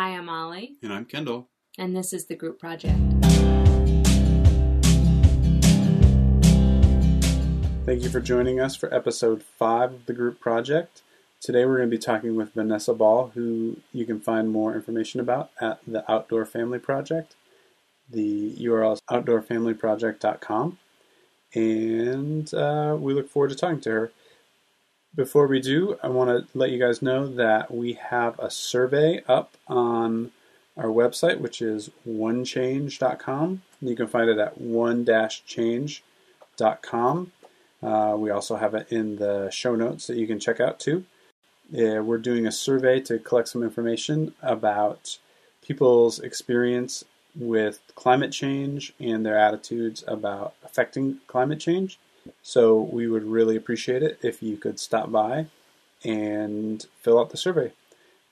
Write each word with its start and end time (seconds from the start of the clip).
Hi, 0.00 0.16
I'm 0.16 0.24
Molly. 0.24 0.78
And 0.82 0.94
I'm 0.94 1.04
Kendall. 1.04 1.50
And 1.76 1.94
this 1.94 2.14
is 2.14 2.24
the 2.24 2.34
Group 2.34 2.58
Project. 2.58 2.96
Thank 7.84 8.02
you 8.02 8.08
for 8.08 8.20
joining 8.20 8.60
us 8.60 8.74
for 8.74 8.92
episode 8.94 9.42
5 9.42 9.92
of 9.92 10.06
the 10.06 10.14
Group 10.14 10.40
Project. 10.40 11.02
Today 11.42 11.66
we're 11.66 11.76
going 11.76 11.90
to 11.90 11.94
be 11.94 12.00
talking 12.00 12.34
with 12.34 12.54
Vanessa 12.54 12.94
Ball, 12.94 13.32
who 13.34 13.76
you 13.92 14.06
can 14.06 14.20
find 14.20 14.50
more 14.50 14.74
information 14.74 15.20
about 15.20 15.50
at 15.60 15.80
the 15.86 16.10
Outdoor 16.10 16.46
Family 16.46 16.78
Project. 16.78 17.36
The 18.08 18.54
URL 18.54 18.94
is 18.94 19.02
outdoorfamilyproject.com. 19.10 20.78
And 21.54 22.54
uh, 22.54 22.96
we 22.98 23.12
look 23.12 23.28
forward 23.28 23.50
to 23.50 23.54
talking 23.54 23.82
to 23.82 23.90
her. 23.90 24.12
Before 25.14 25.46
we 25.48 25.60
do, 25.60 25.98
I 26.04 26.08
want 26.08 26.30
to 26.30 26.46
let 26.56 26.70
you 26.70 26.78
guys 26.78 27.02
know 27.02 27.26
that 27.26 27.74
we 27.74 27.94
have 27.94 28.38
a 28.38 28.48
survey 28.48 29.24
up 29.26 29.56
on 29.66 30.30
our 30.76 30.86
website, 30.86 31.40
which 31.40 31.60
is 31.60 31.90
onechange.com. 32.08 33.62
You 33.82 33.96
can 33.96 34.06
find 34.06 34.30
it 34.30 34.38
at 34.38 34.60
one-change.com. 34.60 37.32
Uh, 37.82 38.14
we 38.16 38.30
also 38.30 38.56
have 38.56 38.74
it 38.74 38.92
in 38.92 39.16
the 39.16 39.50
show 39.50 39.74
notes 39.74 40.06
that 40.06 40.16
you 40.16 40.28
can 40.28 40.38
check 40.38 40.60
out 40.60 40.78
too. 40.78 41.04
Yeah, 41.70 41.98
we're 42.00 42.18
doing 42.18 42.46
a 42.46 42.52
survey 42.52 43.00
to 43.00 43.18
collect 43.18 43.48
some 43.48 43.64
information 43.64 44.34
about 44.42 45.18
people's 45.62 46.20
experience 46.20 47.04
with 47.34 47.80
climate 47.94 48.32
change 48.32 48.92
and 49.00 49.26
their 49.26 49.38
attitudes 49.38 50.04
about 50.06 50.54
affecting 50.64 51.18
climate 51.26 51.58
change. 51.58 51.98
So 52.42 52.80
we 52.80 53.08
would 53.08 53.24
really 53.24 53.56
appreciate 53.56 54.02
it 54.02 54.18
if 54.22 54.42
you 54.42 54.56
could 54.56 54.78
stop 54.80 55.10
by 55.10 55.46
and 56.04 56.84
fill 57.00 57.18
out 57.18 57.30
the 57.30 57.36
survey. 57.36 57.72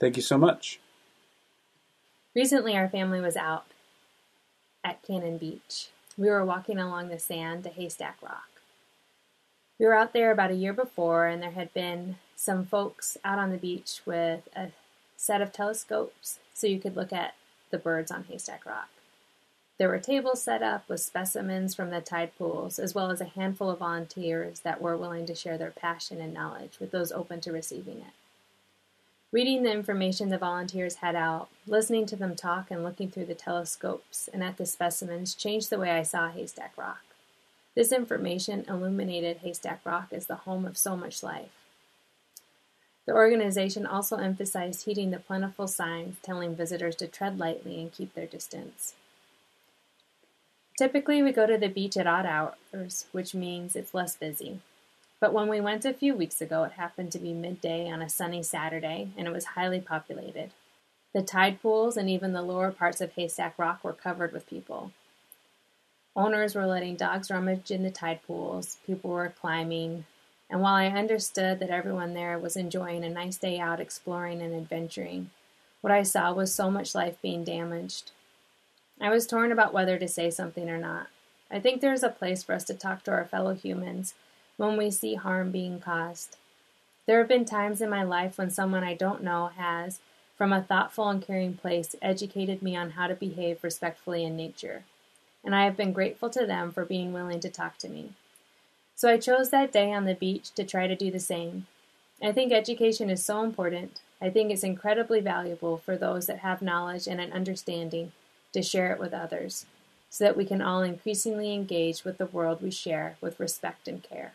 Thank 0.01 0.17
you 0.17 0.23
so 0.23 0.39
much. 0.39 0.81
Recently, 2.35 2.77
our 2.77 2.89
family 2.89 3.21
was 3.21 3.37
out 3.37 3.67
at 4.85 5.03
Cannon 5.03 5.39
Beach. 5.39 5.89
We 6.17 6.29
were 6.29 6.45
walking 6.45 6.79
along 6.79 7.09
the 7.09 7.19
sand 7.19 7.65
to 7.65 7.71
Haystack 7.71 8.19
Rock. 8.23 8.49
We 9.79 9.87
were 9.87 9.95
out 9.95 10.13
there 10.13 10.31
about 10.31 10.51
a 10.51 10.57
year 10.57 10.73
before, 10.73 11.27
and 11.27 11.43
there 11.43 11.53
had 11.53 11.73
been 11.73 12.17
some 12.37 12.65
folks 12.65 13.17
out 13.25 13.39
on 13.39 13.51
the 13.51 13.59
beach 13.59 14.01
with 14.05 14.49
a 14.55 14.69
set 15.17 15.43
of 15.43 15.53
telescopes 15.53 16.39
so 16.55 16.67
you 16.67 16.81
could 16.81 16.97
look 16.97 17.13
at 17.13 17.35
the 17.71 17.79
birds 17.79 18.11
on 18.11 18.25
Haystack 18.25 18.65
Rock. 18.67 18.89
There 19.79 19.89
were 19.89 20.01
tables 20.01 20.43
set 20.43 20.61
up 20.61 20.89
with 20.89 21.01
specimens 21.01 21.73
from 21.73 21.91
the 21.91 22.01
tide 22.01 22.37
pools, 22.37 22.81
as 22.81 22.97
well 22.97 23.13
as 23.13 23.21
a 23.21 23.27
handful 23.27 23.71
of 23.71 23.79
volunteers 23.79 24.61
that 24.61 24.83
were 24.83 24.97
willing 24.97 25.25
to 25.27 25.37
share 25.37 25.57
their 25.57 25.71
passion 25.71 26.21
and 26.21 26.35
knowledge 26.35 26.81
with 26.81 26.91
those 26.91 27.13
open 27.13 27.41
to 27.43 27.53
receiving 27.53 27.99
it. 27.99 28.13
Reading 29.31 29.63
the 29.63 29.71
information 29.71 30.31
the 30.31 30.39
volunteers 30.39 30.97
had 30.97 31.15
out, 31.15 31.49
listening 31.67 32.07
to 32.07 32.17
them 32.17 32.35
talk, 32.35 32.73
and 32.73 32.83
looking 32.83 33.09
through 33.09 33.27
the 33.27 33.35
telescopes 33.35 34.29
and 34.33 34.43
at 34.43 34.57
the 34.57 34.67
specimens 34.67 35.35
changed 35.35 35.71
the 35.71 35.79
way 35.79 35.91
I 35.91 36.03
saw 36.03 36.29
Haystack 36.29 36.73
Rock. 36.77 37.05
This 37.77 37.93
information 37.93 38.65
illuminated 38.69 39.39
Haystack 39.39 39.83
Rock 39.85 40.09
as 40.11 40.27
the 40.27 40.35
home 40.35 40.65
of 40.65 40.77
so 40.77 40.97
much 40.97 41.23
life. 41.23 41.53
The 43.07 43.15
organization 43.15 43.87
also 43.87 44.17
emphasized 44.17 44.87
heeding 44.87 45.13
the 45.13 45.19
plentiful 45.19 45.69
signs 45.69 46.17
telling 46.23 46.57
visitors 46.57 46.97
to 46.97 47.07
tread 47.07 47.39
lightly 47.39 47.81
and 47.81 47.93
keep 47.93 48.15
their 48.15 48.27
distance. 48.27 48.95
Typically, 50.79 51.25
we 51.25 51.33
go 51.33 51.45
to 51.45 51.59
the 51.59 51.69
beach 51.69 51.97
at 51.97 52.07
odd 52.07 52.25
hours, 52.25 53.07
which 53.11 53.35
means 53.35 53.75
it's 53.75 53.95
less 53.95 54.15
busy. 54.15 54.61
But 55.19 55.33
when 55.33 55.49
we 55.49 55.61
went 55.61 55.85
a 55.85 55.93
few 55.93 56.15
weeks 56.15 56.41
ago, 56.41 56.63
it 56.63 56.73
happened 56.73 57.11
to 57.11 57.19
be 57.19 57.33
midday 57.33 57.91
on 57.91 58.01
a 58.01 58.09
sunny 58.09 58.45
Saturday, 58.45 59.09
and 59.19 59.27
it 59.27 59.33
was 59.33 59.45
highly 59.45 59.81
populated. 59.81 60.53
The 61.13 61.23
tide 61.23 61.61
pools 61.61 61.97
and 61.97 62.09
even 62.09 62.33
the 62.33 62.43
lower 62.43 62.71
parts 62.71 63.01
of 63.01 63.11
Haystack 63.15 63.59
Rock 63.59 63.83
were 63.83 63.93
covered 63.93 64.33
with 64.33 64.49
people. 64.49 64.93
Owners 66.15 66.55
were 66.55 66.67
letting 66.67 66.95
dogs 66.95 67.29
rummage 67.29 67.73
in 67.73 67.83
the 67.83 67.91
tide 67.91 68.21
pools, 68.25 68.77
people 68.87 69.11
were 69.11 69.35
climbing, 69.41 70.05
and 70.49 70.61
while 70.61 70.75
I 70.75 70.87
understood 70.87 71.59
that 71.59 71.71
everyone 71.71 72.15
there 72.15 72.39
was 72.39 72.57
enjoying 72.57 73.03
a 73.03 73.11
nice 73.11 73.37
day 73.37 73.59
out 73.59 73.81
exploring 73.81 74.41
and 74.41 74.55
adventuring, 74.55 75.31
what 75.81 75.93
I 75.93 76.05
saw 76.05 76.33
was 76.33 76.55
so 76.55 76.71
much 76.71 76.95
life 76.95 77.21
being 77.21 77.43
damaged. 77.43 78.13
I 79.01 79.11
was 79.11 79.27
torn 79.27 79.53
about 79.53 79.73
whether 79.73 79.99
to 79.99 80.09
say 80.09 80.31
something 80.31 80.69
or 80.69 80.79
not. 80.79 81.09
I 81.51 81.61
think 81.61 81.81
there 81.81 81.93
is 81.93 82.03
a 82.03 82.09
place 82.09 82.43
for 82.43 82.55
us 82.55 82.65
to 82.65 82.75
talk 82.75 83.05
to 83.05 83.11
our 83.11 83.25
fellow 83.25 83.55
humans 83.55 84.15
when 84.57 84.77
we 84.77 84.91
see 84.91 85.15
harm 85.15 85.51
being 85.51 85.81
caused. 85.81 86.37
There 87.07 87.19
have 87.19 87.29
been 87.29 87.45
times 87.45 87.81
in 87.81 87.89
my 87.89 88.03
life 88.03 88.39
when 88.39 88.51
someone 88.51 88.85
I 88.85 88.95
don't 88.95 89.23
know 89.23 89.47
has, 89.57 90.01
from 90.37 90.53
a 90.53 90.63
thoughtful 90.63 91.09
and 91.09 91.23
caring 91.23 91.55
place, 91.55 91.95
educated 92.03 92.63
me 92.63 92.77
on 92.77 92.91
how 92.91 93.07
to 93.07 93.15
behave 93.15 93.65
respectfully 93.65 94.25
in 94.25 94.37
nature 94.37 94.85
and 95.45 95.55
I 95.55 95.65
have 95.65 95.77
been 95.77 95.93
grateful 95.93 96.31
to 96.31 96.47
them 96.47 96.73
for 96.73 96.85
being 96.85 97.13
willing 97.13 97.41
to 97.41 97.49
talk 97.49 97.79
to 97.79 97.89
me. 97.89 98.11
So 98.95 99.09
I 99.09 99.17
chose 99.17 99.51
that 99.51 99.73
day 99.73 99.93
on 99.93 100.05
the 100.05 100.15
beach 100.15 100.51
to 100.53 100.65
try 100.65 100.87
to 100.87 100.97
do 100.97 101.11
the 101.11 101.21
same. 101.21 101.67
I 102.23 102.33
think 102.33 102.53
education 102.53 103.09
is 103.11 103.25
so 103.25 103.43
important. 103.43 104.01
I 104.21 104.31
think 104.31 104.51
it's 104.51 104.65
incredibly 104.65 105.21
valuable 105.21 105.77
for 105.77 105.97
those 105.97 106.27
that 106.27 106.41
have 106.41 106.61
knowledge 106.61 107.07
and 107.07 107.21
an 107.21 107.33
understanding 107.33 108.13
to 108.53 108.63
share 108.63 108.93
it 108.93 108.99
with 108.99 109.13
others, 109.13 109.67
so 110.11 110.25
that 110.25 110.37
we 110.37 110.45
can 110.45 110.63
all 110.63 110.83
increasingly 110.83 111.53
engage 111.53 112.05
with 112.05 112.19
the 112.19 112.27
world 112.27 112.63
we 112.63 112.71
share 112.71 113.17
with 113.21 113.39
respect 113.41 113.89
and 113.89 114.03
care. 114.03 114.33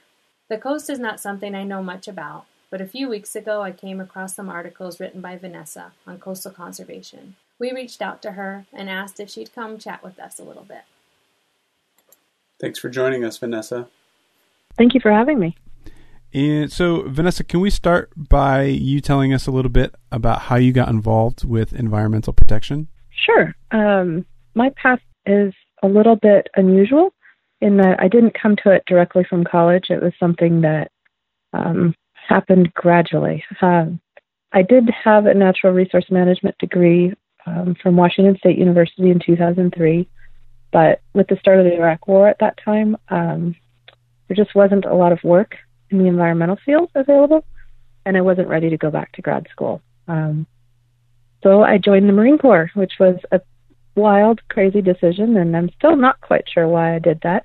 The 0.50 0.58
coast 0.58 0.90
is 0.90 1.00
not 1.00 1.20
something 1.20 1.56
I 1.56 1.64
know 1.64 1.82
much 1.82 2.08
about, 2.08 2.46
but 2.70 2.82
a 2.82 2.88
few 2.88 3.10
weeks 3.10 3.36
ago 3.36 3.62
I 3.62 3.72
came 3.72 4.00
across 4.00 4.36
some 4.36 4.50
articles 4.50 5.00
written 5.00 5.22
by 5.22 5.38
Vanessa 5.38 5.94
on 6.06 6.20
coastal 6.20 6.52
conservation. 6.52 7.36
We 7.60 7.72
reached 7.72 8.02
out 8.02 8.22
to 8.24 8.32
her 8.32 8.66
and 8.74 8.90
asked 8.90 9.20
if 9.20 9.30
she'd 9.30 9.54
come 9.54 9.78
chat 9.78 10.04
with 10.04 10.20
us 10.20 10.40
a 10.40 10.44
little 10.44 10.64
bit. 10.64 10.84
Thanks 12.60 12.80
for 12.80 12.90
joining 12.90 13.24
us, 13.24 13.38
Vanessa. 13.38 13.88
Thank 14.78 14.94
you 14.94 15.00
for 15.00 15.12
having 15.12 15.40
me. 15.40 15.56
And 16.34 16.72
so, 16.72 17.04
Vanessa, 17.08 17.44
can 17.44 17.60
we 17.60 17.70
start 17.70 18.12
by 18.16 18.64
you 18.64 19.02
telling 19.02 19.34
us 19.34 19.46
a 19.46 19.52
little 19.52 19.70
bit 19.70 19.94
about 20.12 20.42
how 20.42 20.56
you 20.56 20.72
got 20.74 20.90
involved 20.90 21.46
with 21.46 21.74
environmental 21.74 22.34
protection? 22.34 22.88
Sure. 23.12 23.56
Um, 23.74 24.26
my 24.56 24.70
path 24.82 25.02
is 25.26 25.54
a 25.82 25.88
little 25.88 26.16
bit 26.16 26.48
unusual 26.56 27.14
in 27.60 27.78
that 27.78 28.00
I 28.00 28.08
didn't 28.08 28.40
come 28.40 28.56
to 28.64 28.72
it 28.72 28.84
directly 28.88 29.26
from 29.30 29.44
college. 29.44 29.90
It 29.90 30.02
was 30.02 30.14
something 30.20 30.62
that 30.62 30.92
um, 31.52 31.96
happened 32.14 32.74
gradually. 32.74 33.44
Uh, 33.62 33.86
I 34.54 34.62
did 34.62 34.90
have 35.04 35.26
a 35.26 35.34
natural 35.34 35.74
resource 35.74 36.06
management 36.10 36.58
degree 36.60 37.14
um, 37.46 37.76
from 37.82 37.98
Washington 37.98 38.38
State 38.38 38.58
University 38.58 39.10
in 39.10 39.20
2003. 39.20 40.08
But 40.72 41.02
with 41.14 41.28
the 41.28 41.38
start 41.38 41.60
of 41.60 41.66
the 41.66 41.76
Iraq 41.76 42.08
War 42.08 42.28
at 42.28 42.40
that 42.40 42.58
time, 42.64 42.98
um, 43.10 43.56
there 44.28 44.36
just 44.36 44.56
wasn't 44.56 44.86
a 44.86 44.94
lot 44.94 45.12
of 45.12 45.24
work 45.24 45.56
in 45.90 46.00
the 46.00 46.08
environmental 46.08 46.58
field 46.66 46.90
available, 46.96 47.46
and 48.06 48.18
I 48.18 48.22
wasn't 48.22 48.48
ready 48.48 48.70
to 48.72 48.78
go 48.78 48.90
back 48.90 49.12
to 49.14 49.22
grad 49.22 49.48
school. 49.52 49.82
Um, 50.08 50.48
so 51.44 51.62
I 51.62 51.78
joined 51.78 52.10
the 52.10 52.14
Marine 52.14 52.38
Corps, 52.38 52.72
which 52.74 52.94
was 53.00 53.18
a 53.32 53.42
wild, 53.96 54.42
crazy 54.50 54.82
decision, 54.82 55.38
and 55.38 55.56
I'm 55.56 55.70
still 55.78 55.96
not 55.96 56.22
quite 56.22 56.46
sure 56.52 56.68
why 56.68 56.96
I 56.96 57.00
did 57.00 57.20
that. 57.22 57.44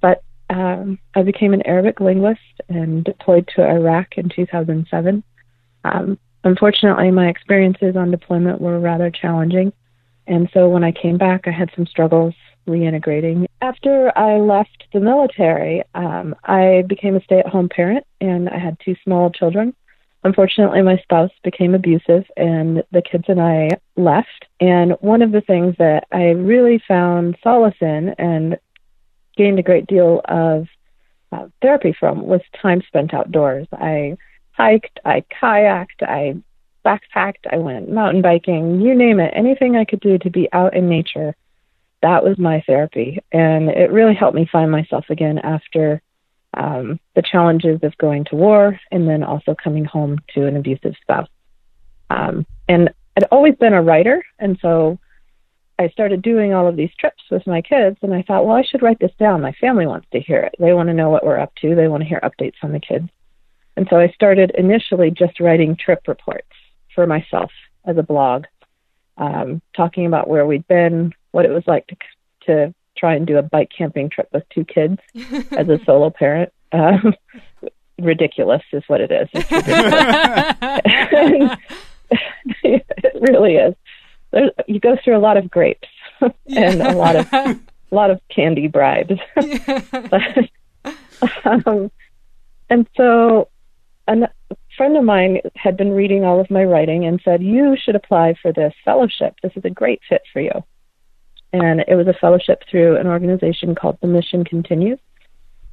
But 0.00 0.22
um, 0.50 0.98
I 1.14 1.22
became 1.22 1.52
an 1.54 1.66
Arabic 1.66 2.00
linguist 2.00 2.40
and 2.68 3.04
deployed 3.04 3.48
to 3.56 3.66
Iraq 3.66 4.16
in 4.16 4.28
2007. 4.28 5.22
Um, 5.84 6.18
unfortunately, 6.44 7.10
my 7.10 7.28
experiences 7.28 7.96
on 7.96 8.10
deployment 8.10 8.60
were 8.60 8.78
rather 8.80 9.10
challenging. 9.10 9.72
And 10.26 10.48
so 10.54 10.68
when 10.68 10.84
I 10.84 10.92
came 10.92 11.18
back, 11.18 11.46
I 11.46 11.50
had 11.50 11.70
some 11.74 11.86
struggles 11.86 12.34
reintegrating. 12.66 13.46
After 13.60 14.16
I 14.16 14.38
left 14.38 14.84
the 14.92 15.00
military, 15.00 15.82
um, 15.94 16.34
I 16.44 16.84
became 16.86 17.16
a 17.16 17.22
stay 17.22 17.40
at 17.40 17.46
home 17.46 17.68
parent 17.68 18.06
and 18.20 18.48
I 18.48 18.58
had 18.58 18.78
two 18.84 18.96
small 19.04 19.30
children. 19.30 19.74
Unfortunately, 20.24 20.82
my 20.82 20.96
spouse 20.98 21.30
became 21.42 21.74
abusive 21.74 22.24
and 22.36 22.82
the 22.92 23.02
kids 23.02 23.24
and 23.28 23.40
I 23.40 23.70
left. 23.96 24.46
And 24.58 24.92
one 25.00 25.22
of 25.22 25.32
the 25.32 25.42
things 25.42 25.76
that 25.78 26.06
I 26.12 26.30
really 26.30 26.82
found 26.88 27.36
solace 27.42 27.76
in 27.80 28.14
and 28.18 28.58
gained 29.36 29.58
a 29.58 29.62
great 29.62 29.86
deal 29.86 30.22
of 30.24 30.66
uh, 31.30 31.48
therapy 31.60 31.94
from 31.98 32.26
was 32.26 32.40
time 32.60 32.82
spent 32.86 33.12
outdoors. 33.12 33.66
I 33.72 34.16
hiked, 34.52 34.98
I 35.04 35.24
kayaked, 35.42 36.02
I 36.02 36.36
backpacked, 36.86 37.46
I 37.50 37.58
went 37.58 37.90
mountain 37.90 38.22
biking, 38.22 38.80
you 38.80 38.94
name 38.94 39.20
it, 39.20 39.32
anything 39.34 39.76
I 39.76 39.84
could 39.84 40.00
do 40.00 40.18
to 40.18 40.30
be 40.30 40.48
out 40.52 40.74
in 40.74 40.88
nature 40.88 41.34
that 42.04 42.22
was 42.22 42.38
my 42.38 42.62
therapy. 42.66 43.18
And 43.32 43.70
it 43.70 43.90
really 43.90 44.14
helped 44.14 44.36
me 44.36 44.46
find 44.52 44.70
myself 44.70 45.06
again 45.08 45.38
after 45.38 46.02
um, 46.56 47.00
the 47.14 47.22
challenges 47.22 47.80
of 47.82 47.96
going 47.98 48.24
to 48.26 48.36
war 48.36 48.78
and 48.90 49.08
then 49.08 49.22
also 49.22 49.54
coming 49.54 49.84
home 49.84 50.18
to 50.34 50.46
an 50.46 50.56
abusive 50.56 50.94
spouse. 51.00 51.28
Um, 52.10 52.46
and 52.68 52.90
I'd 53.16 53.24
always 53.30 53.54
been 53.56 53.74
a 53.74 53.82
writer. 53.82 54.24
And 54.38 54.58
so 54.60 54.98
I 55.78 55.88
started 55.88 56.22
doing 56.22 56.54
all 56.54 56.68
of 56.68 56.76
these 56.76 56.94
trips 56.98 57.22
with 57.30 57.46
my 57.46 57.60
kids. 57.62 57.96
And 58.02 58.14
I 58.14 58.22
thought, 58.22 58.46
well, 58.46 58.56
I 58.56 58.62
should 58.62 58.82
write 58.82 59.00
this 59.00 59.14
down. 59.18 59.40
My 59.40 59.52
family 59.60 59.86
wants 59.86 60.06
to 60.12 60.20
hear 60.20 60.40
it. 60.40 60.54
They 60.58 60.72
want 60.72 60.88
to 60.88 60.94
know 60.94 61.10
what 61.10 61.24
we're 61.24 61.38
up 61.40 61.54
to, 61.62 61.74
they 61.74 61.88
want 61.88 62.02
to 62.02 62.08
hear 62.08 62.20
updates 62.22 62.62
on 62.62 62.72
the 62.72 62.80
kids. 62.80 63.08
And 63.76 63.86
so 63.90 63.96
I 63.98 64.08
started 64.08 64.52
initially 64.56 65.10
just 65.10 65.40
writing 65.40 65.76
trip 65.76 66.02
reports 66.06 66.46
for 66.94 67.06
myself 67.06 67.50
as 67.84 67.98
a 67.98 68.02
blog. 68.02 68.44
um, 69.16 69.60
talking 69.76 70.06
about 70.06 70.28
where 70.28 70.46
we'd 70.46 70.66
been, 70.66 71.12
what 71.32 71.44
it 71.44 71.50
was 71.50 71.64
like 71.66 71.86
to 71.88 71.96
to 72.46 72.74
try 72.96 73.14
and 73.14 73.26
do 73.26 73.36
a 73.38 73.42
bike 73.42 73.70
camping 73.76 74.10
trip 74.10 74.28
with 74.32 74.44
two 74.50 74.64
kids 74.64 74.98
as 75.52 75.68
a 75.68 75.78
solo 75.84 76.10
parent. 76.10 76.52
Um, 76.72 77.14
ridiculous 78.00 78.62
is 78.72 78.82
what 78.86 79.00
it 79.00 79.10
is. 79.10 79.28
it 82.62 82.88
really 83.20 83.56
is. 83.56 83.74
There's, 84.30 84.50
you 84.66 84.80
go 84.80 84.96
through 85.02 85.16
a 85.16 85.18
lot 85.18 85.36
of 85.36 85.50
grapes 85.50 85.88
and 86.20 86.82
a 86.82 86.92
lot 86.92 87.16
of 87.16 87.32
a 87.32 87.58
lot 87.92 88.10
of 88.10 88.20
candy 88.28 88.66
bribes. 88.66 89.20
but, 89.34 90.50
um, 91.44 91.90
and 92.68 92.88
so 92.96 93.48
a 94.08 94.28
friend 94.76 94.96
of 94.96 95.04
mine 95.04 95.40
had 95.54 95.76
been 95.76 95.92
reading 95.92 96.24
all 96.24 96.40
of 96.40 96.50
my 96.50 96.64
writing 96.64 97.06
and 97.06 97.20
said, 97.24 97.42
You 97.42 97.76
should 97.76 97.94
apply 97.94 98.34
for 98.40 98.52
this 98.52 98.74
fellowship. 98.84 99.36
This 99.42 99.52
is 99.56 99.64
a 99.64 99.70
great 99.70 100.00
fit 100.08 100.22
for 100.32 100.40
you. 100.40 100.64
And 101.54 101.84
it 101.86 101.94
was 101.94 102.08
a 102.08 102.14
fellowship 102.20 102.64
through 102.68 102.96
an 102.96 103.06
organization 103.06 103.76
called 103.76 103.96
The 104.00 104.08
Mission 104.08 104.44
Continues, 104.44 104.98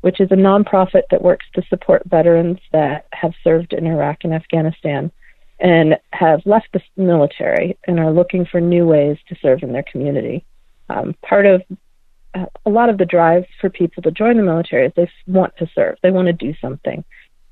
which 0.01 0.19
is 0.21 0.31
a 0.31 0.35
nonprofit 0.35 1.01
that 1.09 1.23
works 1.23 1.47
to 1.55 1.63
support 1.69 2.03
veterans 2.05 2.59
that 2.71 3.07
have 3.13 3.33
served 3.43 3.73
in 3.73 3.87
Iraq 3.87 4.19
and 4.23 4.31
Afghanistan 4.31 5.11
and 5.59 5.97
have 6.13 6.41
left 6.45 6.67
the 6.73 6.81
military 6.97 7.79
and 7.87 7.99
are 7.99 8.11
looking 8.11 8.45
for 8.45 8.61
new 8.61 8.85
ways 8.85 9.17
to 9.27 9.35
serve 9.41 9.63
in 9.63 9.73
their 9.73 9.85
community. 9.91 10.45
Um, 10.87 11.15
part 11.23 11.47
of 11.47 11.63
uh, 12.35 12.45
a 12.63 12.69
lot 12.69 12.89
of 12.89 12.99
the 12.99 13.05
drive 13.05 13.45
for 13.59 13.71
people 13.71 14.03
to 14.03 14.11
join 14.11 14.37
the 14.37 14.43
military 14.43 14.85
is 14.85 14.93
they 14.95 15.09
want 15.25 15.57
to 15.57 15.67
serve, 15.73 15.97
they 16.03 16.11
want 16.11 16.27
to 16.27 16.33
do 16.33 16.53
something 16.61 17.03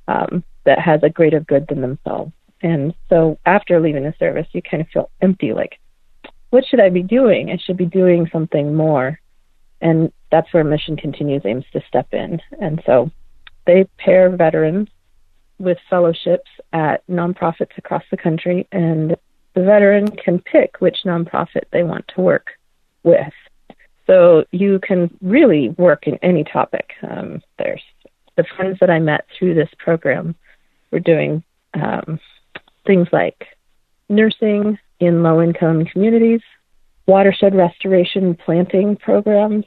um, 0.07 0.43
that 0.65 0.77
has 0.77 1.01
a 1.01 1.09
greater 1.09 1.39
good 1.39 1.65
than 1.67 1.81
themselves. 1.81 2.31
And 2.61 2.93
so 3.09 3.39
after 3.47 3.79
leaving 3.79 4.03
the 4.03 4.13
service, 4.19 4.45
you 4.51 4.61
kind 4.61 4.81
of 4.81 4.89
feel 4.89 5.09
empty 5.19 5.51
like, 5.51 5.79
what 6.49 6.65
should 6.65 6.79
I 6.79 6.89
be 6.89 7.03
doing? 7.03 7.51
I 7.51 7.57
should 7.57 7.77
be 7.77 7.85
doing 7.85 8.29
something 8.31 8.73
more. 8.75 9.19
And 9.81 10.11
that's 10.31 10.51
where 10.53 10.63
Mission 10.63 10.97
Continues 10.97 11.43
aims 11.45 11.65
to 11.73 11.81
step 11.87 12.13
in. 12.13 12.41
And 12.59 12.81
so 12.85 13.11
they 13.65 13.85
pair 13.97 14.29
veterans 14.29 14.89
with 15.59 15.77
fellowships 15.89 16.49
at 16.73 17.05
nonprofits 17.07 17.77
across 17.77 18.03
the 18.09 18.17
country, 18.17 18.67
and 18.71 19.15
the 19.53 19.63
veteran 19.63 20.07
can 20.07 20.39
pick 20.39 20.79
which 20.79 20.99
nonprofit 21.05 21.63
they 21.71 21.83
want 21.83 22.07
to 22.15 22.21
work 22.21 22.51
with. 23.03 23.33
So 24.07 24.45
you 24.51 24.79
can 24.79 25.15
really 25.21 25.69
work 25.69 26.07
in 26.07 26.17
any 26.21 26.43
topic. 26.43 26.93
Um, 27.07 27.41
there's 27.57 27.81
the 28.37 28.45
friends 28.55 28.77
that 28.79 28.89
I 28.89 28.99
met 28.99 29.25
through 29.37 29.53
this 29.53 29.69
program 29.77 30.35
were 30.91 30.99
doing 30.99 31.43
um, 31.73 32.19
things 32.87 33.07
like 33.11 33.45
nursing 34.07 34.79
in 34.99 35.23
low 35.23 35.41
income 35.41 35.85
communities, 35.85 36.41
watershed 37.07 37.55
restoration 37.55 38.35
planting 38.35 38.95
programs, 38.95 39.65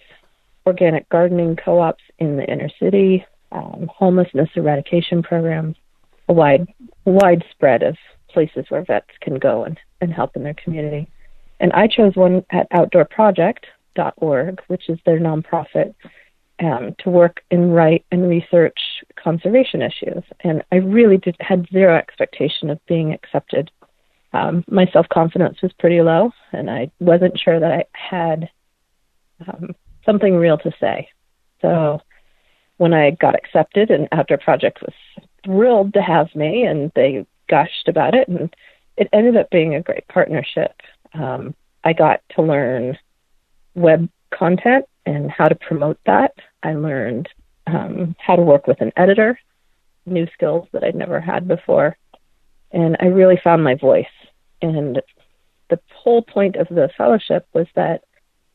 organic 0.67 1.09
gardening 1.09 1.57
co 1.57 1.81
ops 1.81 2.05
in 2.19 2.37
the 2.37 2.45
inner 2.45 2.71
city, 2.81 3.25
um, 3.51 3.91
homelessness 3.93 4.49
eradication 4.55 5.23
programs, 5.23 5.77
a 6.29 6.33
wide 6.33 6.67
widespread 7.05 7.83
of 7.83 7.97
places 8.29 8.65
where 8.69 8.85
vets 8.85 9.11
can 9.21 9.39
go 9.39 9.65
and, 9.65 9.79
and 10.01 10.13
help 10.13 10.37
in 10.37 10.43
their 10.43 10.55
community. 10.55 11.09
And 11.61 11.73
I 11.73 11.87
chose 11.87 12.17
one 12.17 12.45
at 12.51 12.71
outdoorproject.org, 12.71 14.63
which 14.69 14.89
is 14.89 14.99
their 15.05 15.21
nonprofit, 15.21 15.95
um, 16.61 16.95
to 17.01 17.11
work 17.11 17.43
and 17.51 17.75
write 17.75 18.05
and 18.11 18.29
research 18.29 18.79
conservation 19.17 19.83
issues. 19.83 20.23
And 20.41 20.63
I 20.73 20.77
really 20.77 21.19
did, 21.19 21.37
had 21.41 21.69
zero 21.73 21.97
expectation 21.97 22.71
of 22.71 22.85
being 22.87 23.13
accepted. 23.13 23.71
Um, 24.33 24.65
my 24.69 24.87
self 24.93 25.09
confidence 25.09 25.61
was 25.63 25.73
pretty 25.79 26.01
low, 26.01 26.33
and 26.53 26.71
I 26.71 26.91
wasn't 27.01 27.39
sure 27.39 27.61
that 27.61 27.73
I 27.73 27.85
had 27.93 28.51
um, 29.47 29.75
something 30.07 30.37
real 30.37 30.59
to 30.59 30.73
say. 30.81 31.09
So 31.61 32.01
when 32.79 32.95
I 32.95 33.11
got 33.13 33.35
accepted, 33.35 33.91
and 33.91 34.09
Outdoor 34.13 34.39
Project 34.39 34.81
was 34.83 34.95
thrilled 35.45 35.95
to 35.95 36.03
have 36.03 36.35
me, 36.35 36.65
and 36.65 36.91
they 36.95 37.27
gushed 37.49 37.89
about 37.89 38.15
it, 38.15 38.29
and 38.29 38.55
it 38.97 39.09
ended 39.13 39.37
up 39.37 39.51
being 39.51 39.75
a 39.75 39.83
great 39.83 40.07
partnership. 40.09 40.73
Um, 41.15 41.55
I 41.85 41.93
got 41.93 42.23
to 42.37 42.43
learn 42.43 42.99
web 43.75 44.09
content 44.33 44.87
and 45.05 45.31
how 45.31 45.49
to 45.49 45.55
promote 45.55 45.99
that. 46.07 46.35
I 46.63 46.75
learned 46.75 47.29
um, 47.67 48.17
how 48.19 48.37
to 48.37 48.43
work 48.43 48.67
with 48.67 48.81
an 48.81 48.93
editor, 48.97 49.39
new 50.07 50.27
skills 50.33 50.69
that 50.73 50.85
I'd 50.85 50.95
never 50.95 51.21
had 51.21 51.47
before, 51.47 51.97
and 52.71 52.97
I 53.01 53.07
really 53.07 53.41
found 53.43 53.63
my 53.63 53.75
voice. 53.75 54.07
And 54.63 55.03
the 55.69 55.81
whole 55.95 56.23
point 56.23 56.57
of 56.57 56.69
the 56.69 56.89
fellowship 56.97 57.47
was 57.53 57.67
that 57.75 58.05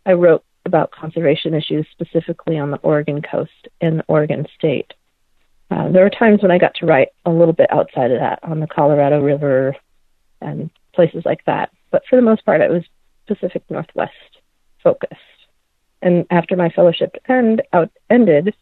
I 0.05 0.13
wrote 0.13 0.43
about 0.65 0.91
conservation 0.91 1.53
issues 1.53 1.85
specifically 1.91 2.57
on 2.57 2.71
the 2.71 2.77
Oregon 2.77 3.21
coast 3.21 3.67
and 3.81 4.03
Oregon 4.07 4.47
state. 4.57 4.93
Uh, 5.69 5.89
there 5.89 6.03
were 6.03 6.09
times 6.09 6.41
when 6.41 6.51
I 6.51 6.57
got 6.57 6.75
to 6.75 6.85
write 6.85 7.09
a 7.25 7.29
little 7.29 7.53
bit 7.53 7.71
outside 7.71 8.11
of 8.11 8.19
that 8.19 8.39
on 8.43 8.59
the 8.59 8.67
Colorado 8.67 9.21
River 9.21 9.75
and 10.41 10.69
places 10.93 11.23
like 11.25 11.43
that. 11.45 11.71
But 11.91 12.03
for 12.09 12.15
the 12.15 12.21
most 12.21 12.45
part, 12.45 12.61
it 12.61 12.69
was 12.69 12.83
Pacific 13.27 13.63
Northwest 13.69 14.13
focused. 14.81 15.15
And 16.01 16.25
after 16.29 16.55
my 16.55 16.69
fellowship 16.69 17.15
end, 17.27 17.61
out, 17.73 17.89
ended, 18.09 18.53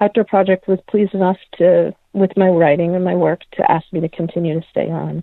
Outdoor 0.00 0.24
Project 0.24 0.66
was 0.66 0.78
pleased 0.88 1.14
enough 1.14 1.36
to, 1.58 1.94
with 2.14 2.36
my 2.36 2.48
writing 2.48 2.94
and 2.94 3.04
my 3.04 3.14
work, 3.14 3.42
to 3.52 3.70
ask 3.70 3.84
me 3.92 4.00
to 4.00 4.08
continue 4.08 4.58
to 4.58 4.66
stay 4.70 4.88
on. 4.88 5.22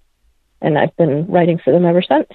And 0.61 0.77
I've 0.77 0.95
been 0.97 1.27
writing 1.27 1.59
for 1.63 1.71
them 1.71 1.85
ever 1.85 2.01
since. 2.01 2.29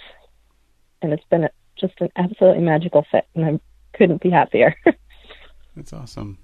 And 1.01 1.13
it's 1.13 1.25
been 1.31 1.49
just 1.79 1.95
an 2.01 2.11
absolutely 2.17 2.63
magical 2.63 3.05
fit, 3.11 3.27
and 3.35 3.45
I 3.45 3.61
couldn't 3.97 4.23
be 4.23 4.31
happier. 4.31 4.75
That's 5.77 5.93
awesome. 5.93 6.39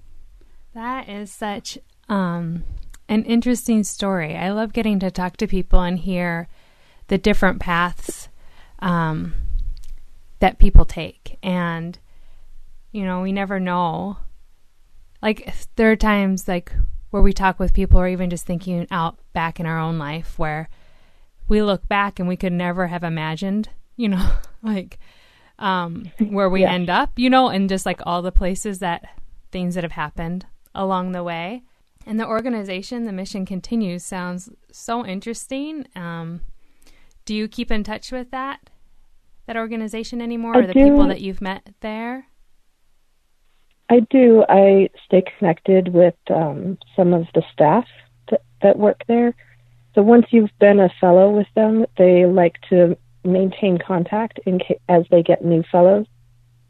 That 0.73 1.07
is 1.07 1.31
such 1.31 1.77
um, 2.09 2.63
an 3.07 3.23
interesting 3.23 3.83
story. 3.83 4.35
I 4.35 4.51
love 4.51 4.73
getting 4.73 4.99
to 4.99 5.11
talk 5.11 5.37
to 5.37 5.47
people 5.47 5.81
and 5.81 5.97
hear 5.97 6.47
the 7.07 7.17
different 7.17 7.59
paths 7.59 8.29
um, 8.79 9.33
that 10.39 10.59
people 10.59 10.85
take. 10.85 11.37
And, 11.41 11.97
you 12.91 13.03
know, 13.03 13.21
we 13.21 13.31
never 13.31 13.59
know. 13.59 14.17
Like, 15.21 15.53
there 15.75 15.91
are 15.91 15.95
times, 15.95 16.47
like, 16.47 16.71
where 17.09 17.21
we 17.21 17.33
talk 17.33 17.59
with 17.59 17.73
people 17.73 17.99
or 17.99 18.07
even 18.07 18.29
just 18.29 18.45
thinking 18.45 18.87
out 18.91 19.17
back 19.33 19.59
in 19.59 19.65
our 19.65 19.79
own 19.79 19.97
life 19.97 20.37
where 20.37 20.69
we 21.49 21.61
look 21.61 21.87
back 21.87 22.19
and 22.19 22.27
we 22.27 22.37
could 22.37 22.53
never 22.53 22.87
have 22.87 23.03
imagined, 23.03 23.69
you 23.95 24.07
know, 24.07 24.31
like, 24.63 24.99
um, 25.57 26.09
where 26.29 26.49
we 26.49 26.61
yeah. 26.61 26.71
end 26.71 26.89
up, 26.89 27.11
you 27.17 27.29
know, 27.29 27.49
and 27.49 27.67
just 27.67 27.85
like 27.85 28.01
all 28.05 28.21
the 28.21 28.31
places 28.31 28.79
that 28.79 29.03
things 29.51 29.75
that 29.75 29.83
have 29.83 29.91
happened 29.91 30.45
along 30.73 31.11
the 31.11 31.23
way. 31.23 31.63
And 32.05 32.19
the 32.19 32.27
organization, 32.27 33.05
the 33.05 33.11
mission 33.11 33.45
continues, 33.45 34.05
sounds 34.05 34.49
so 34.71 35.05
interesting. 35.05 35.85
Um, 35.95 36.41
do 37.25 37.35
you 37.35 37.47
keep 37.47 37.71
in 37.71 37.83
touch 37.83 38.11
with 38.11 38.31
that 38.31 38.69
that 39.49 39.57
organization 39.57 40.21
anymore, 40.21 40.55
I 40.55 40.59
or 40.59 40.67
the 40.67 40.73
do. 40.73 40.83
people 40.83 41.07
that 41.07 41.21
you've 41.21 41.41
met 41.41 41.73
there? 41.81 42.27
I 43.89 44.01
do. 44.11 44.45
I 44.47 44.89
stay 45.05 45.23
connected 45.37 45.87
with 45.91 46.13
um, 46.29 46.77
some 46.95 47.15
of 47.15 47.25
the 47.33 47.41
staff 47.51 47.85
that, 48.29 48.41
that 48.61 48.77
work 48.77 49.01
there. 49.07 49.33
So 49.95 50.01
once 50.01 50.27
you've 50.31 50.51
been 50.59 50.79
a 50.79 50.89
fellow 51.01 51.31
with 51.31 51.47
them, 51.55 51.85
they 51.97 52.25
like 52.25 52.57
to 52.69 52.97
maintain 53.23 53.77
contact 53.77 54.39
in 54.45 54.59
ca- 54.59 54.79
as 54.87 55.05
they 55.11 55.23
get 55.23 55.43
new 55.43 55.63
fellows. 55.71 56.05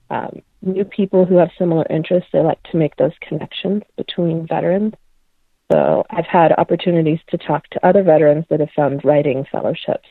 Um, 0.10 0.42
new 0.62 0.86
people 0.86 1.26
who 1.26 1.38
have 1.38 1.50
similar 1.58 1.86
interests, 1.90 2.30
they 2.34 2.40
like 2.40 2.62
to 2.72 2.78
make 2.78 2.96
those 2.96 3.12
connections 3.28 3.84
between 3.98 4.48
veterans. 4.48 4.94
So 5.72 6.04
I've 6.10 6.26
had 6.26 6.52
opportunities 6.58 7.20
to 7.30 7.38
talk 7.38 7.68
to 7.70 7.86
other 7.86 8.04
veterans 8.04 8.46
that 8.50 8.60
have 8.60 8.72
found 8.76 9.06
writing 9.06 9.46
fellowships 9.52 10.08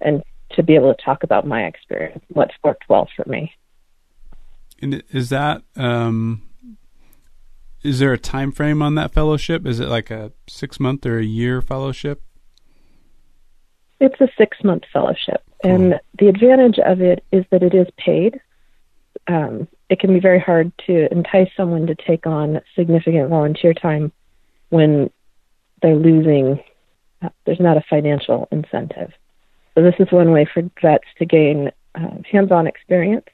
and 0.00 0.22
to 0.52 0.62
be 0.62 0.74
able 0.74 0.94
to 0.94 1.02
talk 1.02 1.22
about 1.22 1.46
my 1.46 1.64
experience, 1.64 2.24
what's 2.28 2.54
worked 2.62 2.84
well 2.88 3.08
for 3.14 3.28
me. 3.28 3.52
And 4.80 5.02
is 5.10 5.28
that 5.28 5.62
um, 5.76 6.42
is 7.82 7.98
there 7.98 8.12
a 8.12 8.18
time 8.18 8.50
frame 8.50 8.82
on 8.82 8.94
that 8.94 9.12
fellowship? 9.12 9.66
Is 9.66 9.78
it 9.78 9.88
like 9.88 10.10
a 10.10 10.32
six 10.48 10.80
month 10.80 11.04
or 11.04 11.18
a 11.18 11.24
year 11.24 11.60
fellowship? 11.60 12.22
It's 14.00 14.20
a 14.20 14.28
six 14.36 14.58
month 14.64 14.84
fellowship, 14.92 15.42
cool. 15.62 15.72
and 15.72 16.00
the 16.18 16.28
advantage 16.28 16.78
of 16.78 17.00
it 17.00 17.24
is 17.32 17.44
that 17.50 17.62
it 17.62 17.74
is 17.74 17.86
paid. 17.96 18.40
Um, 19.26 19.68
it 19.88 20.00
can 20.00 20.12
be 20.12 20.20
very 20.20 20.40
hard 20.40 20.72
to 20.86 21.10
entice 21.12 21.48
someone 21.56 21.86
to 21.86 21.94
take 21.94 22.26
on 22.26 22.60
significant 22.74 23.30
volunteer 23.30 23.72
time 23.72 24.12
when 24.70 25.10
they're 25.80 25.96
losing, 25.96 26.62
uh, 27.22 27.28
there's 27.46 27.60
not 27.60 27.76
a 27.76 27.84
financial 27.88 28.48
incentive. 28.50 29.12
So 29.74 29.82
this 29.82 29.94
is 29.98 30.10
one 30.10 30.32
way 30.32 30.46
for 30.52 30.62
vets 30.80 31.06
to 31.18 31.26
gain 31.26 31.70
uh, 31.94 32.18
hands-on 32.30 32.66
experience 32.66 33.26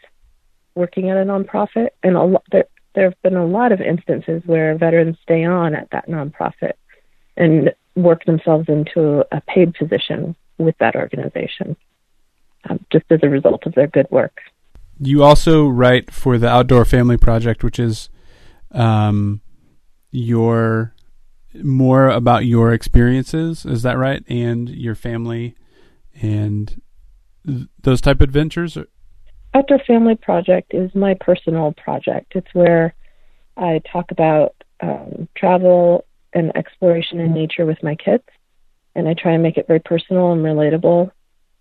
working 0.75 1.11
at 1.11 1.17
a 1.17 1.25
nonprofit, 1.25 1.91
and 2.03 2.17
a 2.17 2.23
lo- 2.23 2.43
there 2.53 2.67
there 2.95 3.05
have 3.05 3.23
been 3.23 3.37
a 3.37 3.47
lot 3.47 3.73
of 3.73 3.81
instances 3.81 4.43
where 4.47 4.77
veterans 4.77 5.17
stay 5.23 5.45
on 5.45 5.75
at 5.75 5.89
that 5.91 6.09
nonprofit 6.09 6.73
and 7.37 7.73
work 7.95 8.25
themselves 8.25 8.69
into 8.69 9.25
a 9.31 9.41
paid 9.43 9.75
position 9.75 10.35
with 10.65 10.77
that 10.79 10.97
organization. 10.97 11.77
um, 12.69 12.85
just 12.93 13.05
as 13.11 13.21
a 13.23 13.29
result 13.29 13.67
of 13.67 13.75
their 13.75 13.87
good 13.87 14.07
work. 14.11 14.41
You 14.99 15.23
also 15.23 15.67
write 15.67 16.11
for 16.11 16.37
the 16.39 16.49
Outdoor 16.49 16.85
Family 16.85 17.17
Project, 17.17 17.65
which 17.65 17.79
is 17.79 18.11
um, 18.73 19.41
your 20.11 20.95
more 21.63 22.09
about 22.09 22.45
your 22.45 22.73
experiences. 22.73 23.65
Is 23.65 23.83
that 23.83 23.97
right? 23.97 24.23
And 24.29 24.69
your 24.69 24.95
family 24.95 25.57
and 26.21 26.81
th- 27.47 27.69
those 27.83 28.01
type 28.01 28.17
of 28.17 28.23
adventures. 28.23 28.77
Outdoor 29.55 29.81
Family 29.87 30.17
Project 30.17 30.75
is 30.75 30.95
my 30.95 31.15
personal 31.19 31.73
project. 31.73 32.33
It's 32.37 32.53
where 32.53 32.95
I 33.57 33.81
talk 33.91 34.11
about 34.11 34.55
um, 34.81 35.29
travel 35.35 36.05
and 36.35 36.55
exploration 36.57 37.19
in 37.21 37.33
nature 37.33 37.67
with 37.67 37.83
my 37.83 37.97
kids, 37.97 38.23
and 38.95 39.09
I 39.09 39.15
try 39.15 39.33
and 39.33 39.43
make 39.43 39.57
it 39.57 39.67
very 39.67 39.81
personal 39.81 40.33
and 40.33 40.43
relatable. 40.43 41.11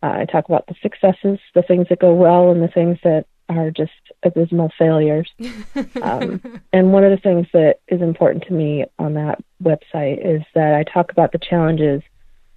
Uh, 0.02 0.12
I 0.20 0.26
talk 0.26 0.46
about 0.46 0.68
the 0.68 0.76
successes, 0.82 1.40
the 1.54 1.62
things 1.62 1.88
that 1.90 2.00
go 2.00 2.14
well, 2.14 2.52
and 2.52 2.62
the 2.62 2.68
things 2.68 2.98
that 3.04 3.26
are 3.50 3.72
just 3.72 3.92
abysmal 4.24 4.72
failures. 4.78 5.30
um, 6.02 6.62
and 6.72 6.94
one 6.94 7.04
of 7.04 7.12
the 7.12 7.22
things 7.22 7.48
that 7.54 7.80
is 7.88 8.02
important 8.02 8.46
to 8.46 8.54
me 8.54 8.86
on 8.98 9.16
that 9.16 9.44
website 9.62 10.26
is 10.26 10.44
that 10.54 10.76
I 10.76 10.84
talk 10.84 11.12
about 11.12 11.32
the 11.32 11.40
challenges 11.40 12.02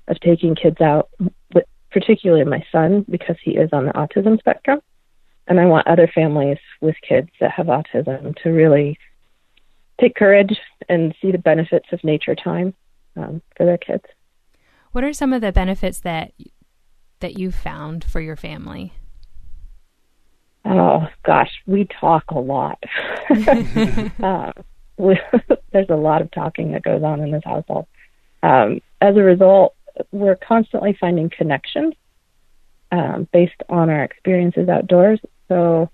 of 0.08 0.20
taking 0.20 0.54
kids 0.54 0.80
out, 0.80 1.10
particularly 1.90 2.44
my 2.44 2.64
son, 2.70 3.04
because 3.08 3.36
he 3.42 3.52
is 3.52 3.70
on 3.72 3.86
the 3.86 3.92
autism 3.92 4.38
spectrum. 4.38 4.80
And 5.48 5.58
I 5.58 5.66
want 5.66 5.88
other 5.88 6.06
families 6.06 6.58
with 6.80 6.96
kids 7.06 7.30
that 7.40 7.50
have 7.52 7.66
autism 7.66 8.36
to 8.42 8.50
really 8.50 8.98
take 10.00 10.14
courage 10.14 10.56
and 10.88 11.14
see 11.20 11.32
the 11.32 11.38
benefits 11.38 11.86
of 11.92 12.04
nature 12.04 12.34
time 12.34 12.74
um, 13.16 13.42
for 13.56 13.66
their 13.66 13.78
kids. 13.78 14.04
What 14.92 15.04
are 15.04 15.12
some 15.12 15.32
of 15.32 15.40
the 15.40 15.52
benefits 15.52 16.00
that 16.00 16.32
that 17.20 17.38
you 17.38 17.50
found 17.50 18.04
for 18.04 18.20
your 18.20 18.37
family? 18.37 18.92
Oh 20.64 21.08
gosh, 21.25 21.50
we 21.66 21.87
talk 22.00 22.25
a 22.30 22.38
lot. 22.38 22.82
uh, 24.22 24.52
we, 24.96 25.18
there's 25.72 25.88
a 25.88 25.96
lot 25.96 26.20
of 26.22 26.30
talking 26.30 26.72
that 26.72 26.82
goes 26.82 27.02
on 27.02 27.20
in 27.20 27.30
this 27.30 27.42
household. 27.44 27.87
Um, 28.42 28.80
as 29.00 29.16
a 29.16 29.22
result, 29.22 29.75
we're 30.11 30.37
constantly 30.37 30.96
finding 31.00 31.30
connections 31.30 31.94
um, 32.90 33.28
based 33.32 33.62
on 33.68 33.88
our 33.88 34.04
experiences 34.04 34.68
outdoors. 34.68 35.20
So 35.49 35.90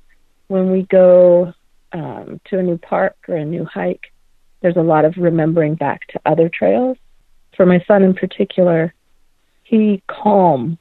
when 0.49 0.71
we 0.71 0.83
go 0.83 1.52
um, 1.93 2.40
to 2.47 2.59
a 2.59 2.62
new 2.62 2.78
park 2.78 3.17
or 3.28 3.37
a 3.37 3.45
new 3.45 3.64
hike, 3.64 4.12
there's 4.61 4.76
a 4.76 4.83
lot 4.83 5.05
of 5.05 5.17
remembering 5.17 5.76
back 5.76 6.07
to 6.09 6.21
other 6.26 6.49
trails. 6.49 6.97
For 7.59 7.67
my 7.67 7.85
son 7.88 8.05
in 8.05 8.15
particular, 8.15 8.95
he 9.65 10.00
calms 10.07 10.79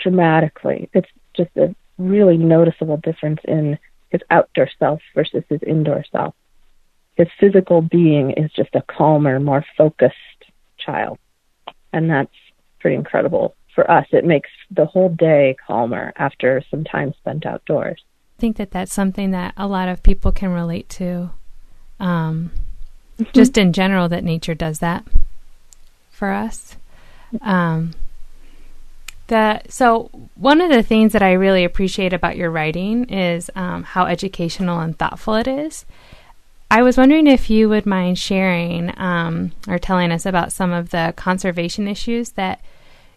dramatically. 0.00 0.90
It's 0.92 1.08
just 1.36 1.56
a 1.56 1.72
really 1.98 2.36
noticeable 2.36 2.96
difference 2.96 3.38
in 3.44 3.78
his 4.10 4.20
outdoor 4.28 4.68
self 4.76 5.00
versus 5.14 5.44
his 5.48 5.62
indoor 5.62 6.04
self. 6.10 6.34
His 7.14 7.28
physical 7.38 7.80
being 7.80 8.32
is 8.32 8.50
just 8.50 8.74
a 8.74 8.82
calmer, 8.82 9.38
more 9.38 9.64
focused 9.78 10.16
child. 10.78 11.16
And 11.92 12.10
that's 12.10 12.34
pretty 12.80 12.96
incredible. 12.96 13.54
For 13.76 13.88
us, 13.88 14.08
it 14.10 14.24
makes 14.24 14.50
the 14.72 14.86
whole 14.86 15.10
day 15.10 15.54
calmer 15.64 16.12
after 16.16 16.60
some 16.72 16.82
time 16.82 17.14
spent 17.20 17.46
outdoors. 17.46 18.02
I 18.36 18.40
think 18.40 18.56
that 18.56 18.72
that's 18.72 18.92
something 18.92 19.30
that 19.30 19.54
a 19.56 19.68
lot 19.68 19.88
of 19.88 20.02
people 20.02 20.32
can 20.32 20.50
relate 20.50 20.88
to. 20.88 21.30
Um, 22.00 22.50
mm-hmm. 23.16 23.30
Just 23.32 23.56
in 23.56 23.72
general, 23.72 24.08
that 24.08 24.24
nature 24.24 24.56
does 24.56 24.80
that 24.80 25.04
for 26.14 26.30
us. 26.30 26.76
Um, 27.42 27.92
the 29.26 29.62
so 29.68 30.10
one 30.34 30.60
of 30.60 30.70
the 30.70 30.82
things 30.82 31.12
that 31.12 31.22
I 31.22 31.32
really 31.32 31.64
appreciate 31.64 32.12
about 32.12 32.36
your 32.36 32.50
writing 32.50 33.04
is 33.10 33.50
um, 33.54 33.82
how 33.82 34.06
educational 34.06 34.80
and 34.80 34.98
thoughtful 34.98 35.34
it 35.34 35.48
is. 35.48 35.84
I 36.70 36.82
was 36.82 36.96
wondering 36.96 37.26
if 37.26 37.50
you 37.50 37.68
would 37.68 37.86
mind 37.86 38.18
sharing 38.18 38.92
um, 38.98 39.52
or 39.68 39.78
telling 39.78 40.10
us 40.10 40.26
about 40.26 40.52
some 40.52 40.72
of 40.72 40.90
the 40.90 41.14
conservation 41.16 41.86
issues 41.86 42.30
that 42.30 42.60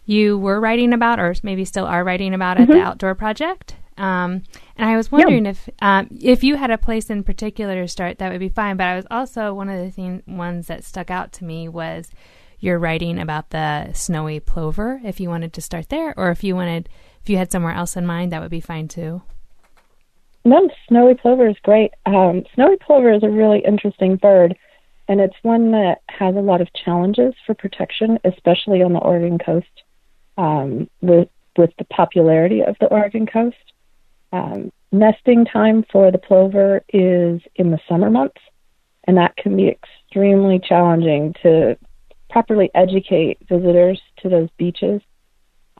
you 0.06 0.38
were 0.38 0.60
writing 0.60 0.92
about, 0.92 1.18
or 1.18 1.34
maybe 1.42 1.64
still 1.64 1.84
are 1.84 2.04
writing 2.04 2.34
about 2.34 2.56
mm-hmm. 2.56 2.62
at 2.62 2.68
the 2.68 2.74
mm-hmm. 2.74 2.86
Outdoor 2.86 3.14
Project. 3.14 3.74
Um, 3.98 4.44
and 4.76 4.88
I 4.88 4.96
was 4.96 5.10
wondering 5.10 5.44
yeah. 5.44 5.50
if 5.50 5.68
um, 5.82 6.08
if 6.22 6.44
you 6.44 6.56
had 6.56 6.70
a 6.70 6.78
place 6.78 7.10
in 7.10 7.24
particular 7.24 7.82
to 7.82 7.88
start, 7.88 8.18
that 8.18 8.30
would 8.30 8.40
be 8.40 8.48
fine. 8.48 8.76
But 8.76 8.86
I 8.86 8.96
was 8.96 9.06
also 9.10 9.52
one 9.52 9.68
of 9.68 9.84
the 9.84 9.90
thing, 9.90 10.22
ones 10.26 10.68
that 10.68 10.84
stuck 10.84 11.10
out 11.10 11.32
to 11.34 11.44
me 11.44 11.68
was 11.68 12.10
you're 12.60 12.78
writing 12.78 13.18
about 13.18 13.50
the 13.50 13.92
snowy 13.92 14.40
plover 14.40 15.00
if 15.04 15.20
you 15.20 15.28
wanted 15.28 15.52
to 15.52 15.60
start 15.60 15.88
there 15.88 16.14
or 16.16 16.30
if 16.30 16.42
you 16.42 16.54
wanted 16.54 16.88
if 17.22 17.30
you 17.30 17.36
had 17.36 17.52
somewhere 17.52 17.72
else 17.72 17.96
in 17.96 18.06
mind 18.06 18.32
that 18.32 18.40
would 18.40 18.50
be 18.50 18.60
fine 18.60 18.88
too. 18.88 19.22
No 20.44 20.68
snowy 20.88 21.14
plover 21.14 21.48
is 21.48 21.56
great. 21.62 21.92
Um, 22.06 22.44
snowy 22.54 22.76
plover 22.76 23.12
is 23.12 23.22
a 23.22 23.28
really 23.28 23.62
interesting 23.66 24.16
bird 24.16 24.56
and 25.08 25.20
it's 25.20 25.36
one 25.42 25.72
that 25.72 26.02
has 26.08 26.34
a 26.34 26.40
lot 26.40 26.60
of 26.60 26.72
challenges 26.72 27.34
for 27.46 27.54
protection 27.54 28.18
especially 28.24 28.82
on 28.82 28.92
the 28.92 29.00
oregon 29.00 29.38
coast 29.38 29.66
um, 30.36 30.88
with 31.00 31.28
with 31.56 31.70
the 31.78 31.84
popularity 31.84 32.62
of 32.62 32.76
the 32.80 32.86
oregon 32.86 33.26
coast. 33.26 33.56
Um, 34.32 34.70
nesting 34.92 35.44
time 35.44 35.84
for 35.90 36.10
the 36.10 36.18
plover 36.18 36.82
is 36.92 37.40
in 37.56 37.70
the 37.70 37.80
summer 37.88 38.10
months 38.10 38.40
and 39.08 39.16
that 39.16 39.36
can 39.36 39.56
be 39.56 39.68
extremely 39.68 40.58
challenging 40.58 41.34
to 41.42 41.76
properly 42.30 42.70
educate 42.74 43.38
visitors 43.48 44.00
to 44.18 44.28
those 44.28 44.48
beaches. 44.58 45.00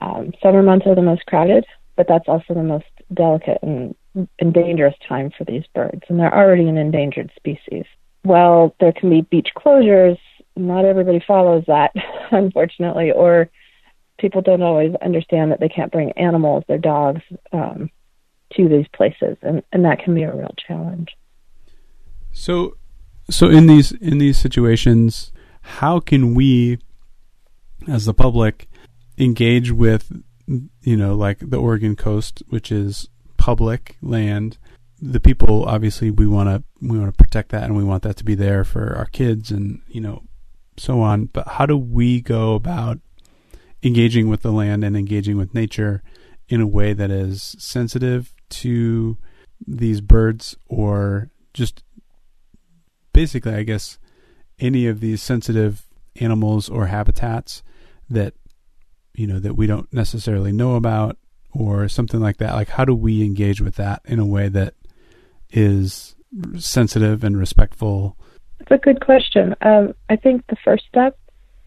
Um, 0.01 0.33
summer 0.43 0.63
months 0.63 0.87
are 0.87 0.95
the 0.95 1.03
most 1.03 1.27
crowded, 1.27 1.65
but 1.97 2.07
that's 2.09 2.29
also 2.29 2.55
the 2.55 2.63
most 2.63 2.87
delicate 3.13 3.59
and, 3.63 3.95
and 4.39 4.55
dangerous 4.55 4.95
time 5.09 5.31
for 5.37 5.45
these 5.45 5.65
birds, 5.75 6.03
and 6.09 6.19
they're 6.19 6.35
already 6.35 6.69
an 6.69 6.79
endangered 6.79 7.31
species. 7.37 7.85
While 8.23 8.75
there 8.81 8.93
can 8.93 9.11
be 9.11 9.23
beach 9.23 9.51
closures, 9.57 10.19
not 10.57 10.85
everybody 10.85 11.23
follows 11.27 11.65
that, 11.67 11.93
unfortunately, 12.31 13.13
or 13.13 13.51
people 14.19 14.43
don't 14.43 14.63
always 14.63 14.95
understand 15.03 15.53
that 15.53 15.61
they 15.61 15.69
can't 15.69 15.93
bring 15.93 16.13
animals, 16.13 16.65
their 16.69 16.79
dogs, 16.79 17.23
um, 17.53 17.91
to 18.55 18.69
these 18.69 18.87
places, 18.95 19.37
and, 19.43 19.63
and 19.73 19.85
that 19.85 20.03
can 20.03 20.15
be 20.15 20.23
a 20.23 20.35
real 20.35 20.55
challenge. 20.67 21.17
So, 22.33 22.77
so 23.31 23.49
in 23.49 23.67
these 23.67 23.93
in 23.93 24.19
these 24.19 24.39
situations, 24.39 25.33
how 25.69 26.01
can 26.01 26.35
we, 26.35 26.79
as 27.87 28.07
the 28.07 28.15
public, 28.15 28.69
engage 29.19 29.71
with, 29.71 30.11
you 30.47 30.97
know, 30.97 31.15
like 31.15 31.39
the 31.41 31.59
Oregon 31.59 31.95
coast, 31.95 32.43
which 32.49 32.73
is 32.73 33.09
public 33.37 33.97
land. 34.01 34.57
The 35.01 35.21
people, 35.21 35.65
obviously, 35.67 36.11
we 36.11 36.27
want 36.27 36.49
to 36.49 36.65
we 36.81 36.99
want 36.99 37.17
to 37.17 37.23
protect 37.23 37.51
that, 37.51 37.65
and 37.65 37.77
we 37.77 37.85
want 37.85 38.03
that 38.03 38.17
to 38.17 38.25
be 38.25 38.35
there 38.35 38.65
for 38.65 38.97
our 38.97 39.07
kids, 39.07 39.51
and 39.51 39.83
you 39.89 40.01
know, 40.01 40.25
so 40.77 41.01
on. 41.01 41.27
But 41.27 41.47
how 41.47 41.67
do 41.67 41.77
we 41.77 42.21
go 42.21 42.55
about 42.55 42.99
engaging 43.83 44.29
with 44.29 44.43
the 44.43 44.51
land 44.51 44.83
and 44.83 44.97
engaging 44.97 45.37
with 45.37 45.55
nature 45.55 46.03
in 46.49 46.61
a 46.61 46.67
way 46.67 46.95
that 46.95 47.11
is 47.11 47.55
sensitive 47.59 48.35
to 48.49 49.19
these 49.65 50.01
birds, 50.01 50.57
or 50.67 51.31
just 51.53 51.85
basically, 53.13 53.55
I 53.55 53.63
guess, 53.65 53.99
any 54.61 54.87
of 54.87 55.01
these 55.01 55.23
sensitive 55.23 55.87
animals 56.21 56.69
or 56.69 56.87
habitats 56.87 57.63
that 58.11 58.35
you 59.15 59.27
know 59.27 59.39
that 59.39 59.55
we 59.55 59.67
don't 59.67 59.93
necessarily 59.93 60.53
know 60.53 60.75
about 60.75 61.17
or 61.53 61.89
something 61.89 62.21
like 62.21 62.39
that. 62.39 62.55
Like 62.55 62.69
how 62.69 62.85
do 62.85 62.95
we 62.95 63.25
engage 63.25 63.61
with 63.61 63.77
that 63.77 64.03
in 64.05 64.19
a 64.19 64.27
way 64.27 64.49
that 64.49 64.75
is 65.51 66.15
sensitive 66.57 67.25
and 67.25 67.39
respectful? 67.39 68.17
It's 68.61 68.71
a 68.71 68.79
good 68.79 69.05
question. 69.05 69.55
Um, 69.63 69.95
i 70.09 70.17
think 70.17 70.47
the 70.49 70.57
first 70.65 70.85
step 70.89 71.19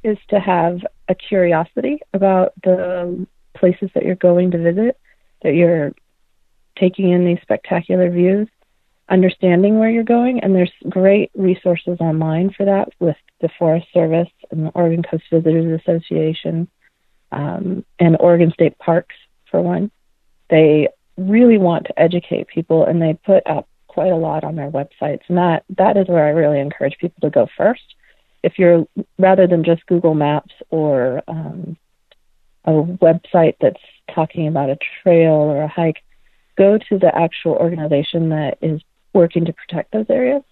is 0.04 0.18
to 0.30 0.40
have 0.40 0.80
a 1.10 1.16
curiosity 1.16 2.00
about 2.14 2.54
the 2.64 3.28
places 3.56 3.90
that 3.94 4.04
you're 4.04 4.16
going 4.16 4.52
to 4.52 4.58
visit 4.58 4.98
that 5.44 5.54
you're 5.54 5.94
taking 6.78 7.12
in 7.12 7.26
these 7.26 7.38
spectacular 7.42 8.10
views 8.10 8.48
understanding 9.12 9.77
where 9.77 9.89
you're 9.89 10.03
going. 10.03 10.39
And 10.39 10.56
there's 10.56 10.72
great 10.89 11.30
resources 11.36 11.98
online 12.00 12.51
for 12.51 12.65
that 12.65 12.89
with 13.00 13.18
the 13.41 13.50
Forest 13.60 13.88
Service 13.94 14.30
and 14.50 14.65
the 14.65 14.70
Oregon 14.70 15.03
Coast 15.03 15.25
Visitors 15.32 15.82
Association 15.82 16.68
um, 17.32 17.86
and 18.00 18.18
Oregon 18.20 18.51
State 18.51 18.77
Parks, 18.80 19.15
for 19.51 19.62
one. 19.62 19.91
They 20.50 20.88
really 21.18 21.58
want 21.58 21.86
to 21.88 22.00
educate 22.00 22.48
people 22.48 22.86
and 22.86 23.01
they 23.01 23.13
put 23.13 23.46
up 23.46 23.68
quite 23.88 24.12
a 24.12 24.15
lot 24.15 24.44
on 24.44 24.56
their 24.56 24.72
websites. 24.72 25.22
And 25.27 25.38
that, 25.38 25.63
that 25.77 25.98
is 25.98 26.08
where 26.08 26.25
I 26.25 26.30
really 26.30 26.60
encourage 26.60 26.98
people 26.98 27.20
to 27.22 27.30
go 27.30 27.48
first. 27.58 27.84
If 28.44 28.58
you're 28.58 28.86
rather 29.20 29.46
than 29.46 29.63
just 29.63 29.86
Google 29.86 30.15
Maps 30.15 30.53
or 30.70 31.22
um, 31.27 31.77
a 32.65 32.72
website 32.72 33.56
that's 33.60 33.82
talking 34.13 34.48
about 34.48 34.70
a 34.70 34.77
trail 35.03 35.34
or 35.34 35.62
a 35.62 35.68
hike, 35.68 36.01
go 36.58 36.77
to 36.77 36.98
the 36.98 37.15
actual 37.15 37.53
organization 37.53 38.30
that 38.30 38.58
is 38.62 38.82
working 39.13 39.46
to 39.46 39.53
protect 39.53 39.91
those 39.91 40.06
areas. 40.10 40.44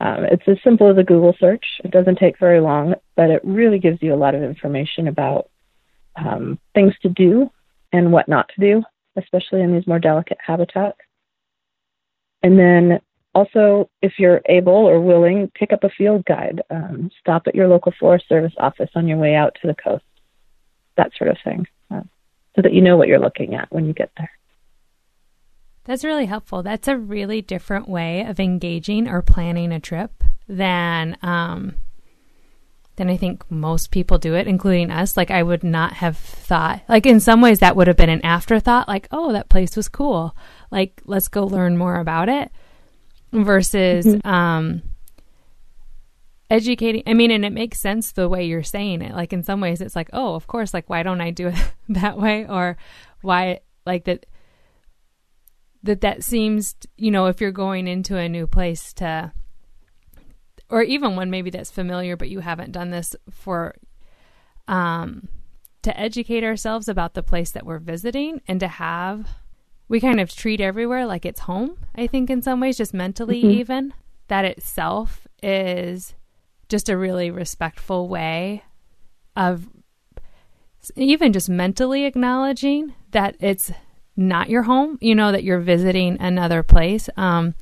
Um, 0.00 0.24
it's 0.24 0.46
as 0.46 0.58
simple 0.62 0.90
as 0.90 0.98
a 0.98 1.02
Google 1.02 1.34
search. 1.40 1.64
It 1.82 1.90
doesn't 1.90 2.18
take 2.18 2.38
very 2.38 2.60
long, 2.60 2.94
but 3.14 3.30
it 3.30 3.40
really 3.44 3.78
gives 3.78 4.02
you 4.02 4.12
a 4.12 4.16
lot 4.16 4.34
of 4.34 4.42
information 4.42 5.08
about 5.08 5.48
um, 6.16 6.58
things 6.74 6.94
to 7.02 7.08
do 7.08 7.50
and 7.92 8.12
what 8.12 8.28
not 8.28 8.50
to 8.54 8.60
do 8.60 8.82
especially 9.16 9.62
in 9.62 9.72
these 9.72 9.86
more 9.86 9.98
delicate 9.98 10.38
habitats. 10.44 10.98
And 12.42 12.58
then 12.58 13.00
also, 13.34 13.90
if 14.02 14.14
you're 14.18 14.40
able 14.46 14.72
or 14.72 15.00
willing, 15.00 15.50
pick 15.54 15.72
up 15.72 15.84
a 15.84 15.90
field 15.90 16.24
guide. 16.24 16.62
Um, 16.70 17.10
stop 17.20 17.46
at 17.46 17.54
your 17.54 17.68
local 17.68 17.92
Forest 17.98 18.28
Service 18.28 18.52
office 18.58 18.90
on 18.94 19.08
your 19.08 19.18
way 19.18 19.34
out 19.34 19.56
to 19.60 19.66
the 19.66 19.74
coast, 19.74 20.04
that 20.96 21.12
sort 21.16 21.30
of 21.30 21.36
thing, 21.44 21.66
uh, 21.90 22.02
so 22.54 22.62
that 22.62 22.72
you 22.72 22.80
know 22.80 22.96
what 22.96 23.08
you're 23.08 23.18
looking 23.18 23.54
at 23.54 23.70
when 23.72 23.86
you 23.86 23.92
get 23.92 24.10
there. 24.16 24.30
That's 25.86 26.04
really 26.04 26.26
helpful. 26.26 26.62
That's 26.62 26.88
a 26.88 26.98
really 26.98 27.40
different 27.42 27.88
way 27.88 28.24
of 28.24 28.40
engaging 28.40 29.08
or 29.08 29.22
planning 29.22 29.72
a 29.72 29.78
trip 29.78 30.24
than 30.48 31.16
um, 31.22 31.76
than 32.96 33.08
I 33.08 33.16
think 33.16 33.48
most 33.50 33.92
people 33.92 34.18
do 34.18 34.34
it, 34.34 34.48
including 34.48 34.90
us. 34.90 35.16
Like 35.16 35.30
I 35.30 35.42
would 35.42 35.62
not 35.62 35.92
have 35.94 36.16
thought. 36.16 36.82
Like 36.88 37.06
in 37.06 37.20
some 37.20 37.40
ways, 37.40 37.60
that 37.60 37.76
would 37.76 37.86
have 37.86 37.96
been 37.96 38.10
an 38.10 38.24
afterthought. 38.24 38.88
Like, 38.88 39.06
oh, 39.12 39.32
that 39.32 39.48
place 39.48 39.76
was 39.76 39.88
cool. 39.88 40.34
Like, 40.72 41.00
let's 41.04 41.28
go 41.28 41.46
learn 41.46 41.78
more 41.78 42.00
about 42.00 42.28
it. 42.28 42.50
Versus 43.32 44.06
mm-hmm. 44.06 44.28
um, 44.28 44.82
educating. 46.50 47.02
I 47.06 47.14
mean, 47.14 47.30
and 47.30 47.44
it 47.44 47.52
makes 47.52 47.78
sense 47.78 48.12
the 48.12 48.28
way 48.28 48.46
you're 48.46 48.62
saying 48.62 49.02
it. 49.02 49.14
Like 49.14 49.32
in 49.32 49.44
some 49.44 49.60
ways, 49.60 49.80
it's 49.80 49.96
like, 49.96 50.10
oh, 50.12 50.34
of 50.34 50.48
course. 50.48 50.74
Like, 50.74 50.90
why 50.90 51.04
don't 51.04 51.20
I 51.20 51.30
do 51.30 51.48
it 51.48 51.72
that 51.90 52.18
way? 52.18 52.44
Or 52.48 52.76
why 53.20 53.60
like 53.84 54.04
that 54.04 54.26
that 55.86 56.00
that 56.02 56.22
seems 56.22 56.74
you 56.96 57.10
know 57.10 57.26
if 57.26 57.40
you're 57.40 57.52
going 57.52 57.86
into 57.88 58.16
a 58.16 58.28
new 58.28 58.46
place 58.46 58.92
to 58.92 59.32
or 60.68 60.82
even 60.82 61.16
one 61.16 61.30
maybe 61.30 61.50
that's 61.50 61.70
familiar 61.70 62.16
but 62.16 62.28
you 62.28 62.40
haven't 62.40 62.72
done 62.72 62.90
this 62.90 63.16
for 63.30 63.74
um 64.68 65.28
to 65.82 65.98
educate 65.98 66.44
ourselves 66.44 66.88
about 66.88 67.14
the 67.14 67.22
place 67.22 67.52
that 67.52 67.64
we're 67.64 67.78
visiting 67.78 68.40
and 68.48 68.60
to 68.60 68.68
have 68.68 69.28
we 69.88 70.00
kind 70.00 70.20
of 70.20 70.34
treat 70.34 70.60
everywhere 70.60 71.06
like 71.06 71.24
it's 71.24 71.40
home 71.40 71.78
i 71.94 72.06
think 72.06 72.28
in 72.28 72.42
some 72.42 72.60
ways 72.60 72.76
just 72.76 72.92
mentally 72.92 73.40
mm-hmm. 73.40 73.58
even 73.60 73.94
that 74.28 74.44
itself 74.44 75.26
is 75.42 76.14
just 76.68 76.88
a 76.88 76.96
really 76.96 77.30
respectful 77.30 78.08
way 78.08 78.62
of 79.36 79.68
even 80.94 81.32
just 81.32 81.48
mentally 81.48 82.04
acknowledging 82.04 82.94
that 83.10 83.36
it's 83.40 83.72
not 84.16 84.48
your 84.48 84.62
home, 84.62 84.98
you 85.00 85.14
know, 85.14 85.32
that 85.32 85.44
you're 85.44 85.60
visiting 85.60 86.16
another 86.20 86.62
place. 86.62 87.08
Um, 87.16 87.54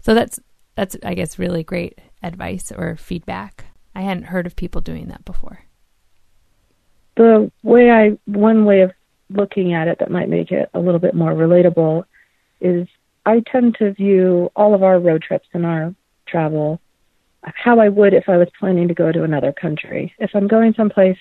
so 0.00 0.14
that's, 0.14 0.40
that's, 0.74 0.96
I 1.04 1.14
guess, 1.14 1.38
really 1.38 1.62
great 1.62 2.00
advice 2.22 2.72
or 2.72 2.96
feedback. 2.96 3.66
I 3.94 4.02
hadn't 4.02 4.24
heard 4.24 4.46
of 4.46 4.56
people 4.56 4.80
doing 4.80 5.08
that 5.08 5.24
before. 5.24 5.60
The 7.16 7.50
way 7.62 7.90
I, 7.90 8.18
one 8.24 8.64
way 8.64 8.80
of 8.80 8.92
looking 9.28 9.74
at 9.74 9.88
it 9.88 9.98
that 9.98 10.10
might 10.10 10.28
make 10.28 10.50
it 10.50 10.70
a 10.74 10.80
little 10.80 11.00
bit 11.00 11.14
more 11.14 11.32
relatable 11.32 12.04
is 12.60 12.88
I 13.24 13.42
tend 13.50 13.76
to 13.78 13.92
view 13.92 14.50
all 14.56 14.74
of 14.74 14.82
our 14.82 14.98
road 14.98 15.22
trips 15.22 15.48
and 15.52 15.66
our 15.66 15.94
travel 16.26 16.80
how 17.42 17.80
I 17.80 17.88
would 17.88 18.14
if 18.14 18.28
I 18.28 18.36
was 18.36 18.48
planning 18.58 18.88
to 18.88 18.94
go 18.94 19.10
to 19.10 19.24
another 19.24 19.52
country. 19.52 20.14
If 20.18 20.30
I'm 20.34 20.46
going 20.46 20.74
someplace 20.74 21.18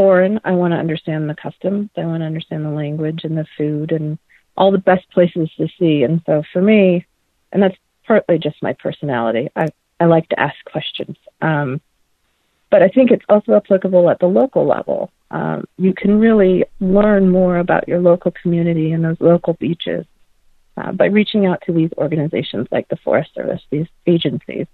foreign. 0.00 0.40
I 0.44 0.52
want 0.52 0.72
to 0.72 0.78
understand 0.78 1.28
the 1.28 1.34
customs. 1.34 1.90
I 1.94 2.06
want 2.06 2.22
to 2.22 2.26
understand 2.26 2.64
the 2.64 2.70
language 2.70 3.24
and 3.24 3.36
the 3.36 3.44
food 3.58 3.92
and 3.92 4.18
all 4.56 4.72
the 4.72 4.78
best 4.78 5.04
places 5.10 5.50
to 5.58 5.68
see. 5.78 6.04
And 6.04 6.22
so 6.24 6.42
for 6.54 6.62
me, 6.62 7.04
and 7.52 7.62
that's 7.62 7.76
partly 8.06 8.38
just 8.38 8.62
my 8.62 8.72
personality, 8.72 9.50
I, 9.54 9.66
I 10.00 10.06
like 10.06 10.26
to 10.30 10.40
ask 10.40 10.56
questions. 10.64 11.18
Um, 11.42 11.82
but 12.70 12.82
I 12.82 12.88
think 12.88 13.10
it's 13.10 13.26
also 13.28 13.56
applicable 13.56 14.08
at 14.08 14.20
the 14.20 14.26
local 14.26 14.66
level. 14.66 15.10
Um, 15.30 15.66
you 15.76 15.92
can 15.92 16.18
really 16.18 16.64
learn 16.80 17.28
more 17.28 17.58
about 17.58 17.86
your 17.86 18.00
local 18.00 18.30
community 18.30 18.92
and 18.92 19.04
those 19.04 19.20
local 19.20 19.52
beaches 19.52 20.06
uh, 20.78 20.92
by 20.92 21.08
reaching 21.08 21.44
out 21.44 21.62
to 21.66 21.74
these 21.74 21.90
organizations 21.98 22.68
like 22.70 22.88
the 22.88 22.96
Forest 23.04 23.34
Service, 23.34 23.60
these 23.68 23.88
agencies. 24.06 24.66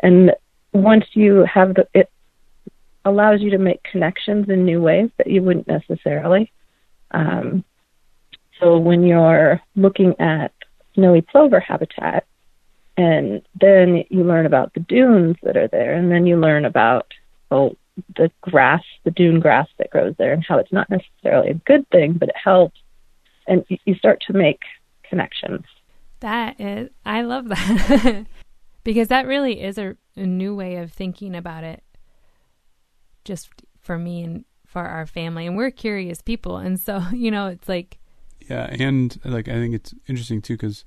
And 0.00 0.34
once 0.74 1.06
you 1.14 1.46
have 1.46 1.74
the, 1.74 1.88
it 1.94 2.10
allows 3.08 3.40
you 3.40 3.50
to 3.50 3.58
make 3.58 3.82
connections 3.82 4.48
in 4.48 4.64
new 4.64 4.80
ways 4.80 5.10
that 5.18 5.28
you 5.28 5.42
wouldn't 5.42 5.68
necessarily. 5.68 6.52
Um, 7.10 7.64
so 8.60 8.78
when 8.78 9.04
you're 9.04 9.60
looking 9.76 10.14
at 10.20 10.52
snowy 10.94 11.22
plover 11.22 11.60
habitat, 11.60 12.26
and 12.96 13.42
then 13.60 14.04
you 14.10 14.24
learn 14.24 14.46
about 14.46 14.74
the 14.74 14.80
dunes 14.80 15.36
that 15.42 15.56
are 15.56 15.68
there, 15.68 15.94
and 15.94 16.10
then 16.10 16.26
you 16.26 16.36
learn 16.36 16.64
about 16.64 17.12
oh 17.50 17.76
the 18.16 18.30
grass, 18.40 18.82
the 19.04 19.10
dune 19.10 19.40
grass 19.40 19.68
that 19.78 19.90
grows 19.90 20.14
there, 20.18 20.32
and 20.32 20.44
how 20.46 20.58
it's 20.58 20.72
not 20.72 20.90
necessarily 20.90 21.50
a 21.50 21.54
good 21.54 21.88
thing, 21.90 22.14
but 22.14 22.28
it 22.28 22.36
helps, 22.42 22.78
and 23.46 23.64
you 23.84 23.94
start 23.94 24.22
to 24.26 24.32
make 24.32 24.60
connections. 25.08 25.64
That 26.20 26.60
is, 26.60 26.90
I 27.06 27.22
love 27.22 27.48
that 27.48 28.26
because 28.84 29.08
that 29.08 29.26
really 29.26 29.60
is 29.60 29.78
a, 29.78 29.96
a 30.16 30.26
new 30.26 30.54
way 30.54 30.76
of 30.76 30.92
thinking 30.92 31.36
about 31.36 31.62
it 31.62 31.82
just 33.28 33.50
for 33.80 33.98
me 33.98 34.24
and 34.24 34.44
for 34.66 34.82
our 34.82 35.06
family 35.06 35.46
and 35.46 35.56
we're 35.56 35.70
curious 35.70 36.22
people 36.22 36.56
and 36.56 36.80
so 36.80 37.02
you 37.12 37.30
know 37.30 37.46
it's 37.46 37.68
like 37.68 37.98
yeah 38.48 38.66
and 38.80 39.20
like 39.24 39.48
i 39.48 39.52
think 39.52 39.74
it's 39.74 39.94
interesting 40.08 40.40
too 40.40 40.54
because 40.54 40.84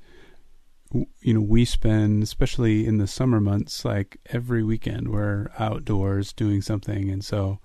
you 1.21 1.33
know 1.33 1.39
we 1.39 1.63
spend 1.63 2.21
especially 2.23 2.85
in 2.85 2.97
the 2.97 3.07
summer 3.07 3.39
months 3.39 3.85
like 3.85 4.17
every 4.31 4.63
weekend 4.63 5.07
we're 5.07 5.49
outdoors 5.59 6.33
doing 6.33 6.61
something 6.61 7.09
and 7.09 7.23
so 7.23 7.59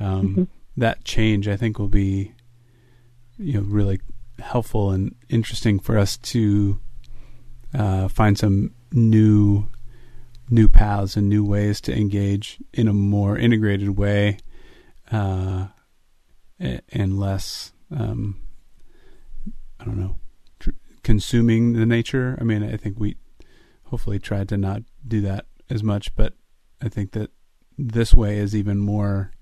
um, 0.00 0.28
mm-hmm. 0.28 0.44
that 0.76 1.04
change 1.04 1.48
i 1.48 1.56
think 1.56 1.78
will 1.78 1.88
be 1.88 2.32
you 3.36 3.54
know 3.54 3.60
really 3.60 4.00
helpful 4.38 4.92
and 4.92 5.14
interesting 5.28 5.78
for 5.78 5.98
us 5.98 6.16
to 6.16 6.78
uh, 7.74 8.06
find 8.06 8.38
some 8.38 8.72
new 8.92 9.68
new 10.50 10.68
paths 10.68 11.16
and 11.16 11.28
new 11.28 11.44
ways 11.44 11.80
to 11.80 11.94
engage 11.94 12.58
in 12.72 12.88
a 12.88 12.92
more 12.92 13.36
integrated 13.38 13.96
way 13.96 14.38
uh, 15.10 15.66
and 16.58 17.18
less 17.18 17.72
um, 17.90 18.40
I 19.80 19.84
don't 19.84 19.98
know 19.98 20.16
tr- 20.58 20.70
consuming 21.02 21.74
the 21.74 21.86
nature. 21.86 22.38
I 22.40 22.44
mean, 22.44 22.62
I 22.62 22.76
think 22.76 22.98
we 22.98 23.16
hopefully 23.84 24.18
tried 24.18 24.48
to 24.50 24.56
not 24.56 24.82
do 25.06 25.20
that 25.22 25.46
as 25.70 25.82
much, 25.82 26.14
but 26.16 26.34
I 26.82 26.88
think 26.88 27.12
that 27.12 27.30
this 27.76 28.14
way 28.14 28.38
is 28.38 28.54
even 28.54 28.78
more 28.78 29.32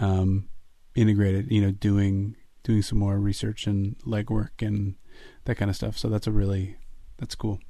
um, 0.00 0.48
integrated. 0.94 1.50
You 1.50 1.62
know, 1.62 1.70
doing 1.70 2.36
doing 2.62 2.82
some 2.82 2.98
more 2.98 3.18
research 3.18 3.66
and 3.66 3.96
legwork 4.00 4.60
and 4.60 4.96
that 5.44 5.56
kind 5.56 5.70
of 5.70 5.76
stuff. 5.76 5.96
So 5.98 6.08
that's 6.08 6.26
a 6.26 6.32
really 6.32 6.76
that's 7.18 7.34
cool. 7.34 7.60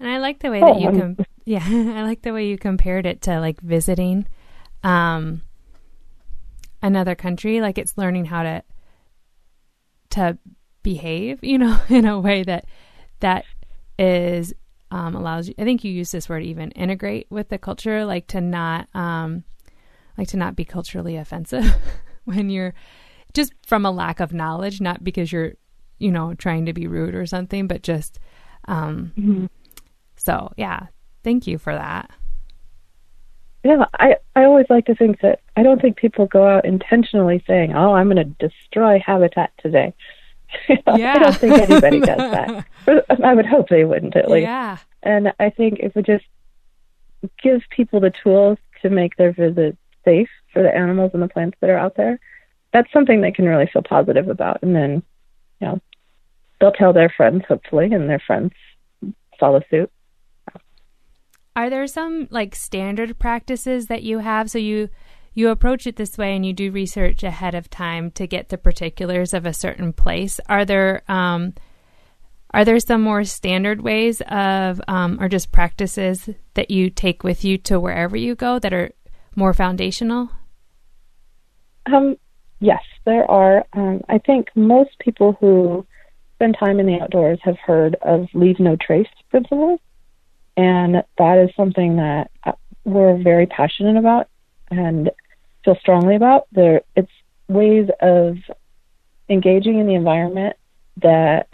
And 0.00 0.08
I 0.08 0.18
like 0.18 0.38
the 0.38 0.50
way 0.50 0.60
that 0.60 0.80
you 0.80 0.88
oh, 0.88 0.98
com- 0.98 1.26
yeah, 1.44 1.64
I 1.68 2.02
like 2.02 2.22
the 2.22 2.32
way 2.32 2.46
you 2.46 2.56
compared 2.56 3.04
it 3.04 3.22
to 3.22 3.38
like 3.38 3.60
visiting 3.60 4.26
um 4.82 5.42
another 6.82 7.14
country. 7.14 7.60
Like 7.60 7.76
it's 7.76 7.98
learning 7.98 8.24
how 8.24 8.42
to 8.42 8.62
to 10.10 10.38
behave, 10.82 11.44
you 11.44 11.58
know, 11.58 11.78
in 11.90 12.06
a 12.06 12.18
way 12.18 12.42
that 12.42 12.64
that 13.20 13.44
is 13.98 14.54
um 14.90 15.14
allows 15.14 15.48
you 15.48 15.54
I 15.58 15.64
think 15.64 15.84
you 15.84 15.92
use 15.92 16.10
this 16.10 16.28
word 16.28 16.42
even 16.42 16.70
integrate 16.72 17.26
with 17.30 17.50
the 17.50 17.58
culture 17.58 18.06
like 18.06 18.26
to 18.28 18.40
not 18.40 18.88
um 18.94 19.44
like 20.16 20.28
to 20.28 20.38
not 20.38 20.56
be 20.56 20.64
culturally 20.64 21.16
offensive 21.16 21.74
when 22.24 22.48
you're 22.48 22.72
just 23.34 23.52
from 23.64 23.86
a 23.86 23.92
lack 23.92 24.18
of 24.18 24.32
knowledge, 24.32 24.80
not 24.80 25.04
because 25.04 25.30
you're, 25.30 25.52
you 25.98 26.10
know, 26.10 26.34
trying 26.34 26.66
to 26.66 26.72
be 26.72 26.88
rude 26.88 27.14
or 27.14 27.26
something, 27.26 27.66
but 27.66 27.82
just 27.82 28.18
um 28.66 29.12
mm-hmm 29.18 29.46
so, 30.20 30.52
yeah, 30.58 30.88
thank 31.24 31.46
you 31.46 31.56
for 31.56 31.74
that. 31.74 32.10
Yeah, 33.64 33.86
I, 33.98 34.16
I 34.36 34.44
always 34.44 34.66
like 34.68 34.84
to 34.86 34.94
think 34.94 35.20
that 35.20 35.40
I 35.56 35.62
don't 35.62 35.80
think 35.80 35.96
people 35.96 36.26
go 36.26 36.46
out 36.46 36.66
intentionally 36.66 37.42
saying, 37.46 37.74
oh, 37.74 37.94
I'm 37.94 38.10
going 38.10 38.16
to 38.16 38.48
destroy 38.48 39.02
habitat 39.04 39.52
today. 39.62 39.94
Yeah. 40.68 40.76
I 40.86 41.18
don't 41.18 41.36
think 41.36 41.54
anybody 41.54 42.00
does 42.00 42.18
that. 42.18 42.66
I 43.24 43.34
would 43.34 43.46
hope 43.46 43.68
they 43.70 43.84
wouldn't, 43.84 44.14
at 44.14 44.30
least. 44.30 44.42
Yeah. 44.42 44.76
And 45.02 45.32
I 45.40 45.48
think 45.48 45.78
if 45.80 45.94
we 45.94 46.02
just 46.02 46.24
give 47.42 47.62
people 47.70 48.00
the 48.00 48.12
tools 48.22 48.58
to 48.82 48.90
make 48.90 49.16
their 49.16 49.32
visit 49.32 49.76
safe 50.04 50.28
for 50.52 50.62
the 50.62 50.74
animals 50.74 51.12
and 51.14 51.22
the 51.22 51.28
plants 51.28 51.56
that 51.60 51.70
are 51.70 51.78
out 51.78 51.96
there, 51.96 52.20
that's 52.74 52.92
something 52.92 53.20
they 53.20 53.32
can 53.32 53.46
really 53.46 53.70
feel 53.72 53.82
positive 53.82 54.28
about. 54.28 54.62
And 54.62 54.76
then, 54.76 55.02
you 55.60 55.66
know, 55.66 55.80
they'll 56.60 56.72
tell 56.72 56.92
their 56.92 57.12
friends, 57.14 57.44
hopefully, 57.48 57.92
and 57.92 58.08
their 58.08 58.22
friends 58.26 58.52
follow 59.38 59.62
suit. 59.70 59.90
Are 61.56 61.70
there 61.70 61.86
some 61.86 62.28
like 62.30 62.54
standard 62.54 63.18
practices 63.18 63.86
that 63.86 64.02
you 64.02 64.18
have? 64.18 64.50
So 64.50 64.58
you 64.58 64.88
you 65.32 65.48
approach 65.48 65.86
it 65.86 65.96
this 65.96 66.18
way 66.18 66.34
and 66.34 66.44
you 66.44 66.52
do 66.52 66.72
research 66.72 67.22
ahead 67.22 67.54
of 67.54 67.70
time 67.70 68.10
to 68.12 68.26
get 68.26 68.48
the 68.48 68.58
particulars 68.58 69.32
of 69.32 69.46
a 69.46 69.52
certain 69.52 69.92
place. 69.92 70.40
Are 70.48 70.64
there 70.64 71.02
um, 71.08 71.54
are 72.52 72.64
there 72.64 72.80
some 72.80 73.02
more 73.02 73.24
standard 73.24 73.80
ways 73.80 74.20
of 74.22 74.80
um, 74.88 75.18
or 75.20 75.28
just 75.28 75.52
practices 75.52 76.28
that 76.54 76.70
you 76.70 76.90
take 76.90 77.22
with 77.22 77.44
you 77.44 77.58
to 77.58 77.78
wherever 77.78 78.16
you 78.16 78.34
go 78.34 78.58
that 78.58 78.72
are 78.72 78.90
more 79.36 79.54
foundational? 79.54 80.30
Um, 81.86 82.16
yes, 82.58 82.82
there 83.04 83.28
are. 83.30 83.64
Um, 83.72 84.00
I 84.08 84.18
think 84.18 84.48
most 84.54 84.98
people 84.98 85.36
who 85.40 85.86
spend 86.34 86.56
time 86.58 86.80
in 86.80 86.86
the 86.86 86.98
outdoors 87.00 87.38
have 87.42 87.58
heard 87.58 87.96
of 88.02 88.26
leave 88.34 88.58
no 88.58 88.76
trace 88.76 89.06
principles, 89.30 89.78
and 90.60 91.02
that 91.16 91.38
is 91.38 91.50
something 91.56 91.96
that 91.96 92.30
uh, 92.44 92.52
we're 92.84 93.16
very 93.16 93.46
passionate 93.46 93.96
about 93.96 94.28
and 94.70 95.10
feel 95.64 95.74
strongly 95.76 96.16
about. 96.16 96.48
There, 96.52 96.82
it's 96.94 97.10
ways 97.48 97.88
of 98.02 98.36
engaging 99.30 99.78
in 99.78 99.86
the 99.86 99.94
environment 99.94 100.56
that 100.98 101.48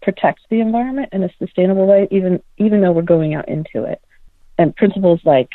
protects 0.00 0.44
the 0.48 0.60
environment 0.60 1.08
in 1.12 1.24
a 1.24 1.30
sustainable 1.40 1.88
way, 1.88 2.06
even 2.12 2.40
even 2.56 2.80
though 2.80 2.92
we're 2.92 3.02
going 3.02 3.34
out 3.34 3.48
into 3.48 3.82
it. 3.82 4.00
And 4.58 4.76
principles 4.76 5.20
like 5.24 5.50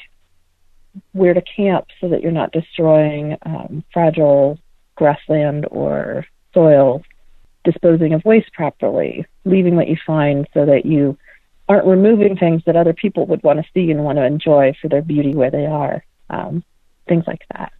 where 1.14 1.34
to 1.34 1.42
camp 1.42 1.86
so 2.02 2.10
that 2.10 2.22
you're 2.22 2.34
not 2.34 2.52
destroying 2.52 3.38
um, 3.44 3.86
fragile 3.94 4.60
grassland 4.96 5.66
or 5.72 6.26
soil, 6.54 7.04
disposing 7.64 8.12
of 8.12 8.26
waste 8.26 8.52
properly, 8.52 9.26
leaving 9.46 9.78
what 9.78 9.88
you 9.88 9.96
find 10.06 10.46
so 10.54 10.66
that 10.66 10.86
you 10.86 11.18
aren't 11.72 11.88
removing 11.88 12.36
things 12.36 12.62
that 12.66 12.76
other 12.76 12.92
people 12.92 13.26
would 13.26 13.42
want 13.44 13.58
to 13.58 13.72
see 13.74 13.92
and 13.92 14.04
want 14.04 14.18
to 14.18 14.26
enjoy 14.26 14.74
for 14.82 14.90
their 14.90 15.02
beauty 15.02 15.34
where 15.34 15.50
they 15.50 15.66
are, 15.66 16.04
um, 16.30 16.66
things 17.08 17.24
like 17.26 17.44
that. 17.54 17.72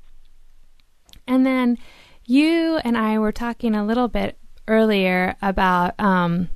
And 1.28 1.46
then 1.46 1.78
you 2.26 2.78
and 2.86 2.98
I 2.98 3.20
were 3.20 3.34
talking 3.34 3.76
a 3.76 3.86
little 3.86 4.08
bit 4.08 4.38
earlier 4.66 5.36
about 5.42 6.00
um, 6.00 6.48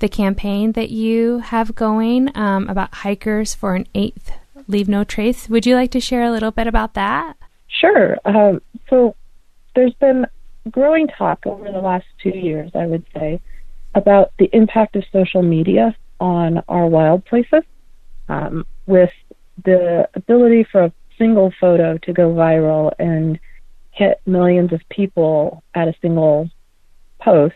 the 0.00 0.08
campaign 0.08 0.72
that 0.72 0.90
you 0.90 1.38
have 1.38 1.76
going 1.76 2.36
um, 2.36 2.68
about 2.68 2.92
hikers 2.92 3.54
for 3.54 3.76
an 3.76 3.86
eighth 3.94 4.32
Leave 4.66 4.88
No 4.88 5.04
Trace. 5.04 5.48
Would 5.48 5.64
you 5.64 5.76
like 5.76 5.92
to 5.92 6.00
share 6.00 6.24
a 6.24 6.32
little 6.32 6.50
bit 6.50 6.66
about 6.66 6.94
that? 6.94 7.36
Sure. 7.68 8.18
Um, 8.24 8.60
so 8.90 9.14
there's 9.76 9.94
been 9.94 10.26
growing 10.68 11.06
talk 11.06 11.46
over 11.46 11.70
the 11.70 11.80
last 11.80 12.06
two 12.20 12.36
years, 12.36 12.72
I 12.74 12.86
would 12.86 13.04
say, 13.14 13.40
about 13.94 14.32
the 14.40 14.50
impact 14.52 14.96
of 14.96 15.04
social 15.12 15.42
media 15.42 15.94
on 16.22 16.62
our 16.68 16.86
wild 16.86 17.24
places, 17.24 17.64
um, 18.28 18.64
with 18.86 19.10
the 19.64 20.08
ability 20.14 20.64
for 20.70 20.84
a 20.84 20.92
single 21.18 21.52
photo 21.60 21.98
to 21.98 22.12
go 22.12 22.32
viral 22.32 22.92
and 23.00 23.40
hit 23.90 24.20
millions 24.24 24.72
of 24.72 24.80
people 24.88 25.64
at 25.74 25.88
a 25.88 25.94
single 26.00 26.48
post. 27.20 27.54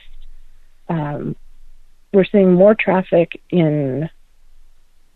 Um, 0.88 1.36
we're 2.12 2.24
seeing 2.24 2.54
more 2.54 2.74
traffic 2.74 3.40
in 3.50 4.10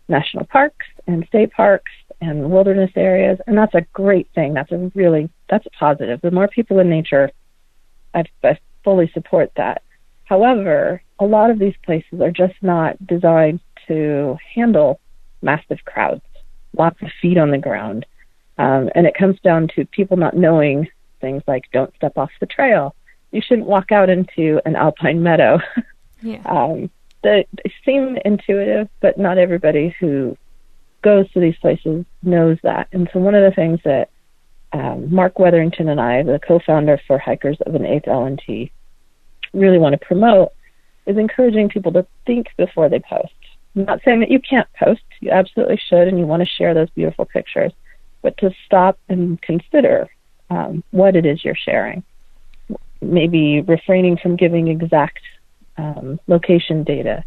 national 0.07 0.45
parks 0.45 0.85
and 1.07 1.25
state 1.27 1.51
parks 1.51 1.91
and 2.21 2.49
wilderness 2.49 2.91
areas, 2.95 3.37
and 3.47 3.57
that's 3.57 3.75
a 3.75 3.85
great 3.91 4.29
thing. 4.33 4.53
That's 4.53 4.71
a 4.71 4.91
really 4.95 5.29
that's 5.49 5.65
a 5.65 5.71
positive. 5.71 6.21
The 6.21 6.31
more 6.31 6.47
people 6.47 6.79
in 6.79 6.89
nature, 6.89 7.31
I, 8.13 8.23
I 8.43 8.57
fully 8.83 9.11
support 9.13 9.51
that. 9.57 9.81
However, 10.23 11.01
a 11.21 11.25
lot 11.25 11.51
of 11.51 11.59
these 11.59 11.75
places 11.85 12.19
are 12.19 12.31
just 12.31 12.55
not 12.61 12.97
designed 13.05 13.61
to 13.87 14.37
handle 14.55 14.99
massive 15.41 15.77
crowds, 15.85 16.23
lots 16.77 17.01
of 17.01 17.09
feet 17.21 17.37
on 17.37 17.51
the 17.51 17.57
ground, 17.57 18.05
um, 18.57 18.89
and 18.95 19.05
it 19.05 19.13
comes 19.13 19.39
down 19.41 19.69
to 19.75 19.85
people 19.85 20.17
not 20.17 20.35
knowing 20.35 20.89
things 21.21 21.43
like 21.47 21.65
don't 21.71 21.95
step 21.95 22.17
off 22.17 22.31
the 22.39 22.47
trail. 22.47 22.95
You 23.31 23.41
shouldn't 23.41 23.67
walk 23.67 23.91
out 23.91 24.09
into 24.09 24.59
an 24.65 24.75
alpine 24.75 25.23
meadow. 25.23 25.59
Yeah. 26.23 26.43
um, 26.45 26.91
they 27.23 27.47
seem 27.83 28.15
intuitive, 28.23 28.87
but 28.99 29.17
not 29.17 29.39
everybody 29.39 29.95
who 29.99 30.37
goes 31.01 31.27
to 31.31 31.39
these 31.39 31.57
places 31.57 32.05
knows 32.21 32.59
that. 32.61 32.89
And 32.91 33.09
so 33.11 33.17
one 33.17 33.33
of 33.33 33.41
the 33.41 33.55
things 33.55 33.79
that 33.85 34.11
um, 34.71 35.11
Mark 35.11 35.39
Wetherington 35.39 35.89
and 35.89 35.99
I, 35.99 36.21
the 36.21 36.39
co-founder 36.39 37.01
for 37.07 37.17
Hikers 37.17 37.57
of 37.65 37.73
an 37.73 37.87
Eighth 37.87 38.05
LNT, 38.05 38.69
really 39.53 39.79
want 39.79 39.93
to 39.93 40.05
promote 40.05 40.51
is 41.05 41.17
encouraging 41.17 41.69
people 41.69 41.91
to 41.93 42.05
think 42.25 42.47
before 42.57 42.89
they 42.89 42.99
post. 42.99 43.33
I'm 43.75 43.85
not 43.85 44.01
saying 44.03 44.19
that 44.19 44.31
you 44.31 44.39
can't 44.39 44.67
post. 44.73 45.01
You 45.19 45.31
absolutely 45.31 45.79
should, 45.87 46.07
and 46.07 46.19
you 46.19 46.25
want 46.25 46.41
to 46.41 46.49
share 46.49 46.73
those 46.73 46.89
beautiful 46.89 47.25
pictures, 47.25 47.71
but 48.21 48.37
to 48.37 48.51
stop 48.65 48.99
and 49.09 49.41
consider 49.41 50.09
um, 50.49 50.83
what 50.91 51.15
it 51.15 51.25
is 51.25 51.43
you're 51.43 51.55
sharing. 51.55 52.03
Maybe 53.01 53.61
refraining 53.61 54.17
from 54.17 54.35
giving 54.35 54.67
exact 54.67 55.21
um, 55.77 56.19
location 56.27 56.83
data. 56.83 57.23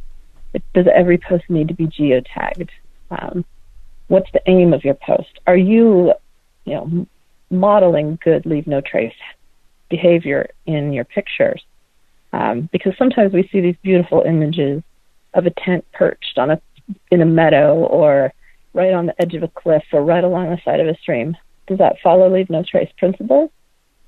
Does 0.74 0.86
every 0.94 1.18
post 1.18 1.44
need 1.48 1.68
to 1.68 1.74
be 1.74 1.86
geotagged? 1.86 2.68
Um, 3.10 3.44
what's 4.08 4.30
the 4.32 4.42
aim 4.46 4.72
of 4.72 4.84
your 4.84 4.94
post? 4.94 5.40
Are 5.46 5.56
you, 5.56 6.12
you 6.64 6.74
know, 6.74 7.06
modeling 7.50 8.18
good 8.22 8.46
leave 8.46 8.66
no 8.66 8.80
trace 8.80 9.14
behavior 9.88 10.50
in 10.66 10.92
your 10.92 11.04
pictures? 11.04 11.64
Um, 12.34 12.68
because 12.72 12.94
sometimes 12.98 13.32
we 13.32 13.48
see 13.52 13.60
these 13.60 13.76
beautiful 13.80 14.22
images 14.22 14.82
of 15.34 15.46
a 15.46 15.50
tent 15.50 15.84
perched 15.92 16.36
on 16.36 16.50
a 16.50 16.60
in 17.10 17.22
a 17.22 17.26
meadow 17.26 17.76
or 17.76 18.32
right 18.72 18.92
on 18.92 19.06
the 19.06 19.22
edge 19.22 19.34
of 19.34 19.44
a 19.44 19.48
cliff 19.48 19.84
or 19.92 20.02
right 20.02 20.24
along 20.24 20.50
the 20.50 20.58
side 20.64 20.80
of 20.80 20.88
a 20.88 20.96
stream. 20.96 21.36
Does 21.68 21.78
that 21.78 21.96
follow 22.02 22.28
leave 22.28 22.50
no 22.50 22.64
trace 22.68 22.90
principle? 22.98 23.52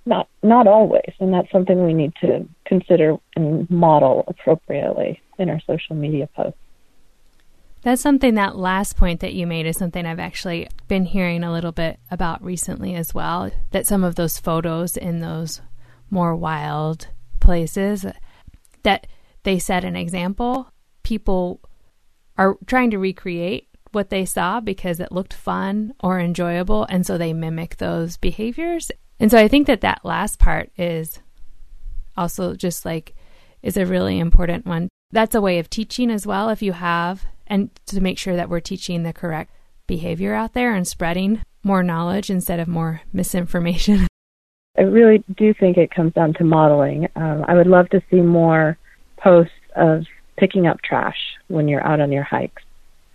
Not 0.06 0.28
not 0.42 0.66
always, 0.66 1.12
and 1.20 1.32
that's 1.32 1.50
something 1.52 1.84
we 1.84 1.94
need 1.94 2.14
to 2.20 2.48
consider 2.64 3.16
and 3.36 3.70
model 3.70 4.24
appropriately 4.26 5.20
in 5.38 5.48
our 5.48 5.60
social 5.60 5.94
media 5.94 6.28
posts. 6.34 6.58
That's 7.82 8.02
something 8.02 8.34
that 8.34 8.56
last 8.56 8.96
point 8.96 9.20
that 9.20 9.34
you 9.34 9.46
made 9.46 9.66
is 9.66 9.76
something 9.76 10.04
I've 10.04 10.18
actually 10.18 10.68
been 10.88 11.04
hearing 11.04 11.44
a 11.44 11.52
little 11.52 11.70
bit 11.70 12.00
about 12.10 12.42
recently 12.42 12.96
as 12.96 13.14
well. 13.14 13.52
That 13.70 13.86
some 13.86 14.02
of 14.02 14.16
those 14.16 14.40
photos 14.40 14.96
in 14.96 15.20
those 15.20 15.60
more 16.10 16.34
wild 16.34 17.06
places 17.46 18.04
that 18.82 19.06
they 19.44 19.58
set 19.58 19.84
an 19.84 19.96
example, 19.96 20.70
people 21.04 21.60
are 22.36 22.58
trying 22.66 22.90
to 22.90 22.98
recreate 22.98 23.68
what 23.92 24.10
they 24.10 24.24
saw 24.24 24.60
because 24.60 25.00
it 25.00 25.12
looked 25.12 25.32
fun 25.32 25.94
or 26.02 26.20
enjoyable 26.20 26.84
and 26.90 27.06
so 27.06 27.16
they 27.16 27.32
mimic 27.32 27.76
those 27.76 28.16
behaviors 28.18 28.90
and 29.18 29.30
so 29.30 29.38
I 29.38 29.48
think 29.48 29.66
that 29.68 29.80
that 29.80 30.04
last 30.04 30.38
part 30.38 30.70
is 30.76 31.20
also 32.16 32.54
just 32.54 32.84
like 32.84 33.14
is 33.62 33.76
a 33.76 33.86
really 33.86 34.18
important 34.18 34.66
one. 34.66 34.88
That's 35.10 35.34
a 35.34 35.40
way 35.40 35.58
of 35.58 35.70
teaching 35.70 36.10
as 36.10 36.26
well 36.26 36.50
if 36.50 36.62
you 36.62 36.72
have 36.72 37.24
and 37.46 37.70
to 37.86 38.00
make 38.00 38.18
sure 38.18 38.36
that 38.36 38.50
we're 38.50 38.60
teaching 38.60 39.02
the 39.02 39.12
correct 39.12 39.52
behavior 39.86 40.34
out 40.34 40.52
there 40.52 40.74
and 40.74 40.86
spreading 40.86 41.42
more 41.62 41.82
knowledge 41.82 42.28
instead 42.28 42.60
of 42.60 42.68
more 42.68 43.00
misinformation. 43.12 44.06
I 44.78 44.82
really 44.82 45.24
do 45.36 45.54
think 45.54 45.76
it 45.76 45.90
comes 45.90 46.12
down 46.12 46.34
to 46.34 46.44
modeling. 46.44 47.08
Um, 47.16 47.44
I 47.48 47.54
would 47.54 47.66
love 47.66 47.88
to 47.90 48.02
see 48.10 48.20
more 48.20 48.76
posts 49.16 49.52
of 49.74 50.04
picking 50.36 50.66
up 50.66 50.82
trash 50.82 51.18
when 51.48 51.68
you're 51.68 51.84
out 51.86 52.00
on 52.00 52.12
your 52.12 52.24
hikes. 52.24 52.62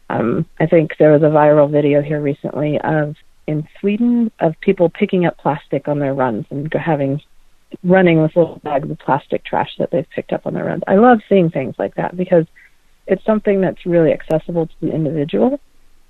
Um, 0.09 0.45
I 0.59 0.65
think 0.65 0.97
there 0.97 1.11
was 1.11 1.21
a 1.21 1.25
viral 1.25 1.71
video 1.71 2.01
here 2.01 2.21
recently 2.21 2.79
of 2.83 3.15
in 3.47 3.67
Sweden 3.79 4.31
of 4.39 4.59
people 4.61 4.89
picking 4.89 5.25
up 5.25 5.37
plastic 5.37 5.87
on 5.87 5.99
their 5.99 6.13
runs 6.13 6.45
and 6.49 6.71
having 6.73 7.21
running 7.83 8.21
with 8.21 8.35
little 8.35 8.59
bags 8.63 8.89
of 8.89 8.99
plastic 8.99 9.43
trash 9.45 9.71
that 9.79 9.91
they've 9.91 10.09
picked 10.09 10.33
up 10.33 10.45
on 10.45 10.53
their 10.53 10.65
runs. 10.65 10.83
I 10.87 10.95
love 10.95 11.19
seeing 11.29 11.49
things 11.49 11.75
like 11.77 11.95
that 11.95 12.17
because 12.17 12.45
it's 13.07 13.25
something 13.25 13.61
that's 13.61 13.85
really 13.85 14.11
accessible 14.11 14.67
to 14.67 14.73
the 14.81 14.93
individual. 14.93 15.59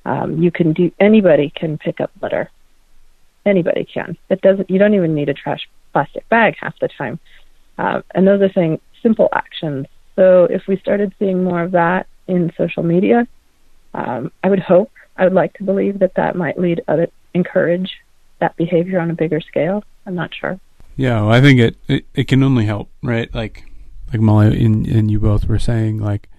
Um, 0.05 0.41
you 0.41 0.51
can 0.51 0.73
do 0.73 0.91
anybody 0.99 1.51
can 1.55 1.77
pick 1.77 2.01
up 2.01 2.11
litter. 2.21 2.49
Anybody 3.45 3.85
can. 3.85 4.17
It 4.29 4.41
doesn't. 4.41 4.69
You 4.69 4.77
don't 4.77 4.93
even 4.93 5.15
need 5.15 5.29
a 5.29 5.33
trash 5.33 5.67
plastic 5.93 6.27
bag 6.29 6.55
half 6.59 6.77
the 6.79 6.87
time. 6.87 7.19
Uh, 7.77 8.01
and 8.13 8.27
those 8.27 8.41
are 8.41 8.51
saying 8.53 8.79
simple 9.01 9.29
actions. 9.33 9.87
So 10.15 10.45
if 10.45 10.67
we 10.67 10.77
started 10.77 11.13
seeing 11.17 11.43
more 11.43 11.63
of 11.63 11.71
that 11.71 12.07
in 12.27 12.51
social 12.57 12.83
media, 12.83 13.27
um, 13.93 14.31
I 14.43 14.49
would 14.49 14.59
hope, 14.59 14.91
I 15.17 15.23
would 15.23 15.33
like 15.33 15.53
to 15.55 15.63
believe 15.63 15.99
that 15.99 16.15
that 16.15 16.35
might 16.35 16.59
lead 16.59 16.81
other 16.87 17.07
encourage 17.33 17.91
that 18.39 18.55
behavior 18.57 18.99
on 18.99 19.09
a 19.09 19.15
bigger 19.15 19.41
scale. 19.41 19.83
I'm 20.05 20.15
not 20.15 20.31
sure. 20.33 20.59
Yeah, 20.95 21.21
well, 21.21 21.31
I 21.31 21.41
think 21.41 21.59
it, 21.59 21.77
it, 21.87 22.05
it 22.13 22.27
can 22.27 22.43
only 22.43 22.65
help, 22.65 22.89
right? 23.01 23.33
Like 23.33 23.63
like 24.11 24.21
Molly 24.21 24.63
and, 24.65 24.85
and 24.85 25.09
you 25.09 25.19
both 25.19 25.47
were 25.47 25.59
saying, 25.59 25.99
like 25.99 26.29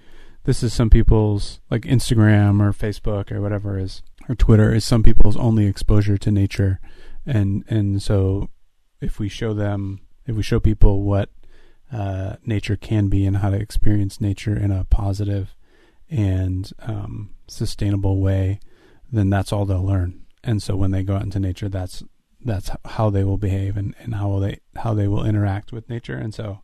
this 0.45 0.63
is 0.63 0.73
some 0.73 0.91
people's 0.91 1.61
like 1.71 1.83
Instagram 1.83 2.61
or 2.61 2.73
Facebook 2.73 3.33
or 3.33 3.41
whatever 3.41 3.79
is 3.79 4.03
or 4.29 4.35
Twitter 4.35 4.75
is 4.75 4.85
some 4.85 5.03
people's 5.03 5.37
only 5.37 5.67
exposure 5.67 6.19
to 6.19 6.31
nature, 6.31 6.81
and 7.27 7.65
and 7.69 8.03
so 8.03 8.49
if 9.01 9.19
we 9.19 9.29
show 9.29 9.53
them, 9.55 10.01
if 10.27 10.37
we 10.37 10.43
show 10.43 10.61
people 10.61 11.03
what 11.03 11.31
uh, 11.93 12.37
nature 12.45 12.77
can 12.77 13.09
be 13.09 13.27
and 13.27 13.39
how 13.39 13.51
to 13.51 13.57
experience 13.57 14.21
nature 14.21 14.57
in 14.57 14.71
a 14.71 14.85
positive 14.85 15.55
and 16.09 16.73
um, 16.81 17.31
sustainable 17.49 18.21
way, 18.21 18.61
then 19.11 19.31
that's 19.31 19.53
all 19.53 19.65
they'll 19.65 19.85
learn 19.85 20.23
and 20.45 20.63
so 20.63 20.77
when 20.77 20.91
they 20.91 21.03
go 21.03 21.17
out 21.17 21.23
into 21.23 21.41
nature, 21.41 21.69
that's 21.69 22.03
that's 22.45 22.71
how 22.85 23.11
they 23.11 23.23
will 23.23 23.39
behave 23.39 23.77
and, 23.77 23.95
and 24.01 24.17
how 24.17 24.29
will 24.29 24.41
they 24.41 24.59
how 24.77 24.95
they 24.95 25.07
will 25.07 25.25
interact 25.25 25.73
with 25.73 25.89
nature. 25.89 26.17
And 26.17 26.35
so, 26.35 26.63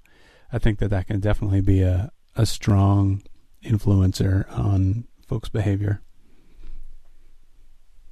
I 0.52 0.58
think 0.58 0.78
that 0.80 0.88
that 0.88 1.06
can 1.06 1.20
definitely 1.20 1.60
be 1.60 1.82
a 1.82 2.10
a 2.34 2.46
strong 2.46 3.22
influencer 3.64 4.50
on 4.56 5.06
folks' 5.26 5.48
behavior. 5.48 6.00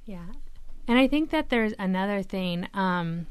Yeah, 0.05 0.27
and 0.87 0.97
I 0.97 1.07
think 1.07 1.31
that 1.31 1.49
there's 1.49 1.73
another 1.77 2.23
thing. 2.23 2.67
Um, 2.73 3.27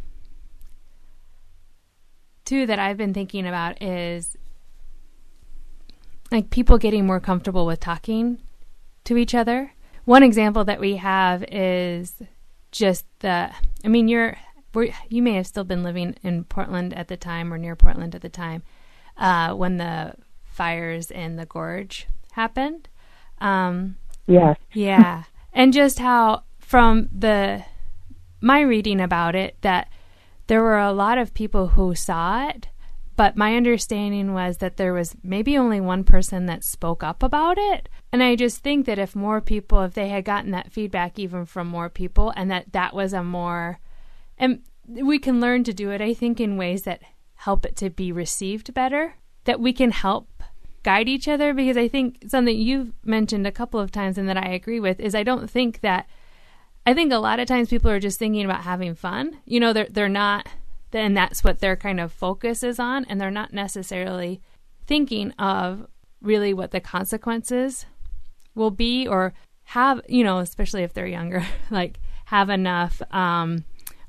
too 2.47 2.65
that 2.65 2.79
I've 2.79 2.97
been 2.97 3.13
thinking 3.13 3.47
about 3.47 3.83
is 3.83 4.39
like 6.33 6.49
people 6.49 6.79
getting 6.79 7.07
more 7.07 7.21
comfortable 7.21 7.67
with 7.67 7.81
talking 7.81 8.39
to 9.05 9.19
each 9.19 9.35
other. 9.35 9.75
One 10.05 10.23
example 10.23 10.65
that 10.65 10.81
we 10.81 10.97
have 10.97 11.45
is 11.51 12.15
just 12.73 13.05
the 13.19 13.51
I 13.85 13.89
mean 13.89 14.09
you're 14.09 14.39
you 15.09 15.23
may 15.23 15.35
have 15.35 15.47
still 15.47 15.65
been 15.65 15.83
living 15.83 16.17
in 16.23 16.45
Portland 16.45 16.95
at 16.95 17.09
the 17.09 17.17
time 17.17 17.53
or 17.53 17.59
near 17.59 17.75
Portland 17.77 18.15
at 18.15 18.23
the 18.23 18.29
time 18.29 18.63
uh, 19.17 19.55
when 19.55 19.79
the 19.79 20.15
fires 20.45 21.11
in 21.11 21.37
the 21.37 21.47
gorge 21.47 22.07
happened. 22.33 22.89
Um, 23.39 23.97
yeah. 24.27 24.55
yeah. 24.75 25.25
And 25.55 25.73
just 25.73 25.99
how 25.99 26.43
from 26.67 27.09
the 27.17 27.65
my 28.41 28.61
reading 28.61 29.01
about 29.01 29.37
it 29.37 29.57
that 29.61 29.89
there 30.49 30.61
were 30.61 30.79
a 30.79 30.93
lot 30.93 31.17
of 31.17 31.33
people 31.33 31.69
who 31.69 31.95
saw 31.95 32.49
it, 32.49 32.69
but 33.15 33.37
my 33.37 33.57
understanding 33.57 34.35
was 34.35 34.59
that 34.59 34.77
there 34.77 34.93
was 34.93 35.15
maybe 35.23 35.57
only 35.57 35.81
one 35.81 36.03
person 36.03 36.47
that 36.47 36.65
spoke 36.65 37.05
up 37.05 37.23
about 37.23 37.57
it. 37.57 37.89
And 38.13 38.21
I 38.21 38.35
just 38.35 38.59
think 38.59 38.85
that 38.87 38.99
if 38.99 39.15
more 39.15 39.41
people, 39.41 39.81
if 39.83 39.95
they 39.95 40.09
had 40.09 40.25
gotten 40.25 40.51
that 40.51 40.73
feedback 40.73 41.21
even 41.21 41.47
from 41.47 41.69
more 41.69 41.89
people, 41.89 42.33
and 42.37 42.51
that 42.51 42.73
that 42.73 42.95
was 42.95 43.13
a 43.13 43.23
more, 43.23 43.79
and 44.37 44.63
we 44.89 45.21
can 45.21 45.41
learn 45.41 45.63
to 45.65 45.73
do 45.73 45.91
it, 45.91 46.01
I 46.01 46.15
think, 46.15 46.41
in 46.41 46.57
ways 46.57 46.83
that 46.83 47.03
help 47.37 47.65
it 47.65 47.77
to 47.77 47.91
be 47.91 48.11
received 48.11 48.75
better, 48.75 49.15
that 49.45 49.61
we 49.61 49.73
can 49.73 49.93
help 49.93 50.43
guide 50.83 51.09
each 51.09 51.29
other 51.29 51.55
because 51.55 51.77
I 51.77 51.87
think 51.87 52.25
something 52.27 52.57
you've 52.57 52.93
mentioned 53.05 53.47
a 53.47 53.53
couple 53.53 53.79
of 53.79 53.93
times 53.93 54.19
and 54.19 54.29
that 54.29 54.37
I 54.37 54.49
agree 54.49 54.81
with 54.81 54.99
is 54.99 55.15
I 55.15 55.23
don't 55.23 55.49
think 55.49 55.81
that 55.81 56.07
I 56.87 56.95
think 56.95 57.13
a 57.13 57.19
lot 57.19 57.41
of 57.41 57.49
times 57.49 57.69
people 57.69 57.91
are 57.91 57.99
just 57.99 58.19
thinking 58.19 58.45
about 58.45 58.63
having 58.63 58.95
fun. 58.95 59.39
You 59.45 59.59
know, 59.59 59.73
they're 59.73 59.89
they're 59.91 60.09
not 60.09 60.49
then 60.93 61.15
that's 61.15 61.43
what 61.43 61.59
their 61.59 61.77
kind 61.77 61.99
of 61.99 62.13
focus 62.13 62.63
is 62.63 62.79
on 62.79 63.05
and 63.07 63.21
they're 63.21 63.31
not 63.31 63.53
necessarily 63.53 64.41
thinking 64.87 65.33
of 65.33 65.89
really 66.23 66.55
what 66.55 66.71
the 66.71 66.81
consequences 66.81 67.87
will 68.55 68.71
be 68.71 69.07
or 69.07 69.35
have, 69.65 70.01
you 70.09 70.23
know, 70.23 70.39
especially 70.39 70.85
if 70.85 70.95
they're 70.95 71.07
younger, 71.07 71.45
like 71.71 71.99
have 72.27 72.49
enough 72.49 73.03
um 73.11 73.65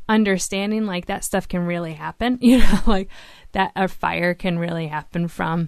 understanding 0.07 0.85
like 0.85 1.07
that 1.07 1.23
stuff 1.23 1.47
can 1.47 1.65
really 1.65 1.93
happen, 1.93 2.37
you 2.41 2.59
know, 2.59 2.79
like 2.85 3.09
that 3.53 3.71
a 3.75 3.87
fire 3.87 4.35
can 4.35 4.59
really 4.59 4.87
happen 4.87 5.27
from 5.27 5.67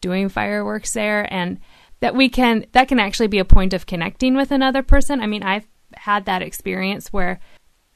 doing 0.00 0.30
fireworks 0.30 0.94
there 0.94 1.32
and 1.32 1.60
that 2.00 2.14
we 2.14 2.30
can 2.30 2.64
that 2.72 2.88
can 2.88 2.98
actually 2.98 3.26
be 3.26 3.38
a 3.38 3.44
point 3.44 3.74
of 3.74 3.84
connecting 3.84 4.34
with 4.34 4.50
another 4.50 4.82
person. 4.82 5.20
I 5.20 5.26
mean, 5.26 5.42
I've 5.42 5.66
had 6.06 6.24
that 6.26 6.40
experience 6.40 7.12
where 7.12 7.40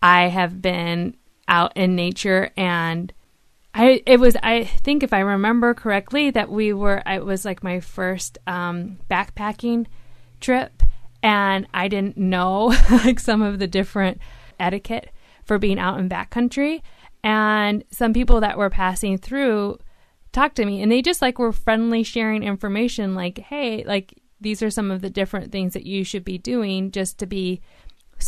I 0.02 0.26
have 0.26 0.60
been 0.60 1.16
out 1.46 1.76
in 1.76 1.94
nature 1.94 2.50
and 2.56 3.12
I 3.72 4.02
it 4.04 4.18
was 4.18 4.36
I 4.42 4.64
think 4.64 5.04
if 5.04 5.12
I 5.12 5.20
remember 5.20 5.74
correctly 5.74 6.30
that 6.30 6.50
we 6.50 6.72
were 6.72 7.04
it 7.06 7.24
was 7.24 7.44
like 7.44 7.62
my 7.62 7.78
first 7.78 8.36
um, 8.48 8.98
backpacking 9.08 9.86
trip 10.40 10.82
and 11.22 11.68
I 11.72 11.86
didn't 11.86 12.16
know 12.16 12.74
like 12.90 13.20
some 13.20 13.42
of 13.42 13.60
the 13.60 13.68
different 13.68 14.18
etiquette 14.58 15.10
for 15.44 15.58
being 15.58 15.78
out 15.78 16.00
in 16.00 16.08
backcountry. 16.08 16.82
And 17.22 17.84
some 17.92 18.12
people 18.12 18.40
that 18.40 18.58
were 18.58 18.70
passing 18.70 19.18
through 19.18 19.78
talked 20.32 20.56
to 20.56 20.64
me 20.64 20.82
and 20.82 20.90
they 20.90 21.00
just 21.00 21.22
like 21.22 21.38
were 21.38 21.52
friendly 21.52 22.02
sharing 22.02 22.42
information 22.42 23.14
like 23.14 23.38
hey 23.38 23.84
like 23.84 24.14
these 24.40 24.62
are 24.62 24.70
some 24.70 24.90
of 24.90 25.00
the 25.00 25.10
different 25.10 25.52
things 25.52 25.74
that 25.74 25.86
you 25.86 26.02
should 26.02 26.24
be 26.24 26.38
doing 26.38 26.90
just 26.90 27.18
to 27.18 27.26
be 27.26 27.60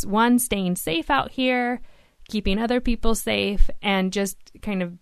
one 0.05 0.39
staying 0.39 0.75
safe 0.75 1.09
out 1.09 1.31
here 1.31 1.81
keeping 2.27 2.59
other 2.59 2.79
people 2.79 3.15
safe 3.15 3.69
and 3.81 4.13
just 4.13 4.37
kind 4.61 4.81
of 4.81 4.97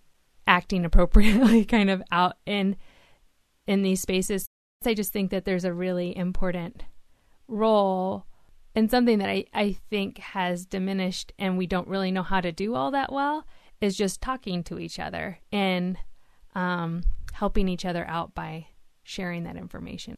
acting 0.48 0.86
appropriately 0.86 1.66
kind 1.66 1.90
of 1.90 2.02
out 2.12 2.38
in 2.46 2.76
in 3.68 3.84
these 3.84 4.02
spaces. 4.02 4.46
I 4.86 4.96
just 4.96 5.14
think 5.14 5.30
that 5.30 5.46
there's 5.46 5.66
a 5.66 5.74
really 5.74 6.16
important 6.16 6.84
role 7.48 8.26
and 8.74 8.90
something 8.90 9.20
that 9.20 9.30
I, 9.30 9.46
I 9.54 9.74
think 9.90 10.18
has 10.18 10.66
diminished 10.66 11.34
and 11.38 11.58
we 11.58 11.68
don't 11.68 11.88
really 11.88 12.10
know 12.10 12.24
how 12.24 12.42
to 12.42 12.52
do 12.52 12.74
all 12.74 12.90
that 12.92 13.12
well 13.12 13.46
is 13.80 13.96
just 13.96 14.22
talking 14.22 14.64
to 14.64 14.80
each 14.80 14.98
other 14.98 15.40
and 15.52 15.98
um, 16.56 17.04
helping 17.34 17.68
each 17.68 17.86
other 17.86 18.06
out 18.08 18.34
by 18.34 18.68
sharing 19.04 19.44
that 19.44 19.58
information 19.58 20.16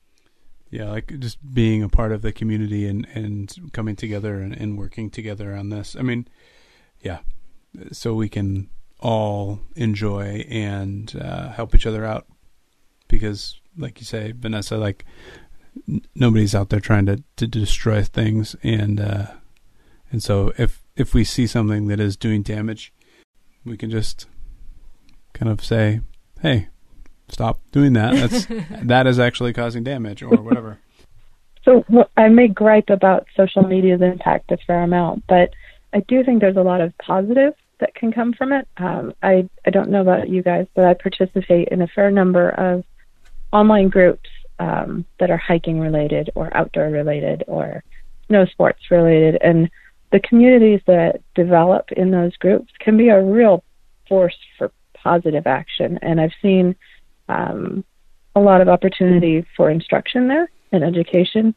yeah 0.73 0.89
like 0.89 1.19
just 1.19 1.37
being 1.53 1.83
a 1.83 1.89
part 1.89 2.11
of 2.11 2.23
the 2.23 2.33
community 2.33 2.87
and 2.87 3.07
and 3.13 3.71
coming 3.73 3.95
together 3.95 4.39
and, 4.39 4.53
and 4.53 4.77
working 4.77 5.09
together 5.09 5.55
on 5.55 5.69
this. 5.69 5.95
I 5.97 6.01
mean 6.01 6.27
yeah 7.01 7.19
so 7.91 8.13
we 8.13 8.27
can 8.27 8.69
all 8.99 9.59
enjoy 9.75 10.45
and 10.49 11.15
uh, 11.19 11.49
help 11.49 11.75
each 11.75 11.85
other 11.85 12.05
out. 12.05 12.25
Because 13.07 13.59
like 13.77 13.99
you 13.99 14.05
say 14.05 14.33
vanessa 14.35 14.77
like 14.77 15.05
n- 15.87 16.05
nobody's 16.15 16.55
out 16.55 16.69
there 16.69 16.79
trying 16.79 17.05
to, 17.05 17.23
to 17.35 17.47
destroy 17.47 18.01
things. 18.01 18.55
And 18.63 18.99
uh, 18.99 19.27
and 20.11 20.23
so 20.23 20.53
if 20.57 20.83
if 20.95 21.13
we 21.13 21.23
see 21.23 21.45
something 21.45 21.87
that 21.87 21.99
is 21.99 22.17
doing 22.17 22.41
damage 22.41 22.93
we 23.65 23.77
can 23.77 23.89
just 23.89 24.27
kind 25.33 25.51
of 25.51 25.63
say 25.63 26.01
hey 26.41 26.67
stop 27.29 27.59
doing 27.71 27.93
that. 27.93 28.13
That's 28.13 28.45
that 28.83 29.07
is 29.07 29.19
actually 29.19 29.53
causing 29.53 29.83
damage 29.83 30.21
or 30.23 30.29
whatever. 30.29 30.79
So 31.63 31.85
I 32.17 32.27
may 32.27 32.47
gripe 32.49 32.89
about 32.89 33.25
social 33.37 33.63
media's 33.63 34.01
impact 34.01 34.51
a 34.51 34.57
fair 34.67 34.83
amount, 34.83 35.23
but 35.27 35.53
I 35.93 36.01
do 36.01 36.23
think 36.23 36.41
there's 36.41 36.57
a 36.57 36.61
lot 36.61 36.81
of 36.81 36.97
positive 36.97 37.53
that 37.79 37.95
can 37.95 38.11
come 38.11 38.33
from 38.33 38.51
it. 38.51 38.67
Um, 38.77 39.13
I 39.23 39.47
I 39.65 39.69
don't 39.69 39.89
know 39.89 40.01
about 40.01 40.29
you 40.29 40.43
guys, 40.43 40.67
but 40.75 40.85
I 40.85 40.93
participate 40.93 41.69
in 41.69 41.81
a 41.81 41.87
fair 41.87 42.11
number 42.11 42.49
of 42.49 42.83
online 43.51 43.89
groups 43.89 44.29
um, 44.59 45.05
that 45.19 45.31
are 45.31 45.37
hiking 45.37 45.79
related 45.79 46.29
or 46.35 46.55
outdoor 46.55 46.89
related 46.89 47.43
or 47.47 47.83
snow 48.27 48.45
sports 48.45 48.91
related, 48.91 49.37
and 49.41 49.69
the 50.11 50.19
communities 50.19 50.81
that 50.85 51.21
develop 51.33 51.91
in 51.91 52.11
those 52.11 52.35
groups 52.37 52.71
can 52.79 52.97
be 52.97 53.09
a 53.09 53.21
real 53.21 53.63
force 54.07 54.37
for 54.57 54.71
positive 54.93 55.47
action. 55.47 55.99
And 56.01 56.21
I've 56.21 56.33
seen 56.41 56.75
um, 57.33 57.83
a 58.35 58.39
lot 58.39 58.61
of 58.61 58.69
opportunity 58.69 59.45
for 59.55 59.69
instruction 59.69 60.27
there 60.27 60.49
and 60.71 60.83
education 60.83 61.53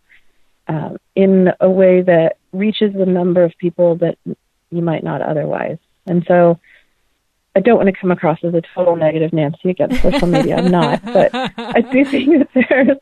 um, 0.69 0.97
in 1.15 1.51
a 1.61 1.71
way 1.71 2.03
that 2.03 2.37
reaches 2.53 2.93
the 2.93 3.07
number 3.07 3.45
of 3.45 3.53
people 3.59 3.97
that 3.97 4.19
you 4.71 4.83
might 4.83 5.05
not 5.05 5.23
otherwise. 5.23 5.79
And 6.07 6.25
so 6.27 6.59
I 7.55 7.61
don't 7.61 7.77
want 7.77 7.89
to 7.89 7.99
come 7.99 8.11
across 8.11 8.39
as 8.43 8.55
a 8.55 8.63
total 8.75 8.97
negative 8.97 9.33
Nancy 9.33 9.71
against 9.71 10.03
social 10.03 10.29
media. 10.29 10.57
I'm 10.57 10.71
not, 10.71 11.03
but 11.05 11.31
I 11.35 11.81
do 11.81 12.05
think 12.05 12.29
that 12.39 12.67
there's 12.69 12.99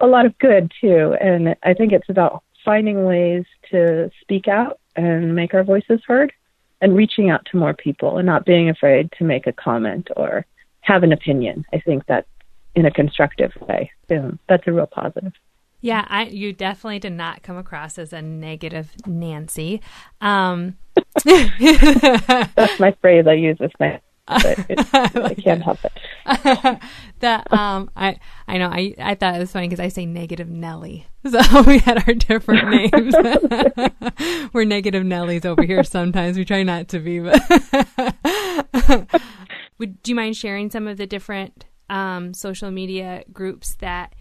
a 0.00 0.06
lot 0.06 0.26
of 0.26 0.38
good 0.38 0.72
too. 0.80 1.16
And 1.20 1.56
I 1.62 1.74
think 1.74 1.92
it's 1.92 2.08
about 2.08 2.42
finding 2.64 3.04
ways 3.04 3.44
to 3.70 4.10
speak 4.20 4.48
out 4.48 4.78
and 4.94 5.34
make 5.34 5.54
our 5.54 5.64
voices 5.64 6.00
heard 6.06 6.32
and 6.80 6.94
reaching 6.94 7.30
out 7.30 7.46
to 7.50 7.56
more 7.56 7.74
people 7.74 8.18
and 8.18 8.26
not 8.26 8.44
being 8.44 8.68
afraid 8.68 9.10
to 9.18 9.24
make 9.24 9.46
a 9.46 9.52
comment 9.52 10.08
or 10.16 10.44
have 10.86 11.02
an 11.02 11.12
opinion. 11.12 11.64
I 11.72 11.80
think 11.80 12.06
that 12.06 12.26
in 12.74 12.86
a 12.86 12.90
constructive 12.90 13.52
way. 13.60 13.90
That's 14.08 14.66
a 14.66 14.72
real 14.72 14.86
positive. 14.86 15.32
Yeah, 15.80 16.06
I, 16.08 16.24
you 16.24 16.52
definitely 16.52 16.98
did 17.00 17.12
not 17.12 17.42
come 17.42 17.56
across 17.56 17.98
as 17.98 18.12
a 18.12 18.22
negative 18.22 18.92
Nancy. 19.06 19.80
Um, 20.20 20.76
that's 21.24 22.80
my 22.80 22.94
phrase 23.00 23.26
I 23.26 23.34
use 23.34 23.58
with 23.58 23.72
my. 23.78 24.00
But 24.26 24.66
it, 24.68 24.80
I 24.92 25.34
can't 25.34 25.62
help 25.62 25.78
it. 25.84 25.92
that 27.20 27.52
um, 27.52 27.88
I 27.94 28.18
I 28.48 28.58
know 28.58 28.68
I 28.68 28.94
I 28.98 29.14
thought 29.14 29.36
it 29.36 29.38
was 29.38 29.52
funny 29.52 29.68
because 29.68 29.78
I 29.78 29.86
say 29.86 30.04
negative 30.04 30.48
Nelly, 30.48 31.06
so 31.30 31.62
we 31.62 31.78
had 31.78 32.02
our 32.08 32.14
different 32.14 32.68
names. 32.68 33.14
We're 34.52 34.64
negative 34.64 35.04
Nellies 35.04 35.44
over 35.44 35.62
here. 35.62 35.84
Sometimes 35.84 36.36
we 36.36 36.44
try 36.44 36.64
not 36.64 36.88
to 36.88 36.98
be, 36.98 37.20
but 37.20 37.40
would 39.78 40.02
do 40.02 40.12
you 40.12 40.16
mind 40.16 40.36
sharing 40.36 40.70
some 40.70 40.86
of 40.86 40.96
the 40.96 41.06
different 41.06 41.66
um, 41.88 42.34
social 42.34 42.70
media 42.70 43.24
groups 43.32 43.76
that 43.76 44.14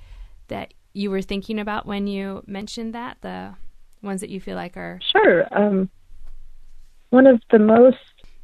that 0.48 0.74
you 0.94 1.12
were 1.12 1.22
thinking 1.22 1.60
about 1.60 1.86
when 1.86 2.08
you 2.08 2.44
mentioned 2.48 2.94
that? 2.94 3.18
The 3.22 3.56
ones 4.06 4.22
that 4.22 4.30
you 4.30 4.39
feel 4.39 4.56
like 4.56 4.78
are 4.78 5.00
sure 5.12 5.46
um, 5.58 5.89
one 7.10 7.28
of 7.28 7.41
the 7.52 7.60
most 7.60 7.98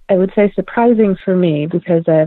i 0.10 0.16
would 0.16 0.32
say 0.36 0.52
surprising 0.56 1.16
for 1.24 1.36
me 1.36 1.68
because 1.72 2.04
i 2.08 2.26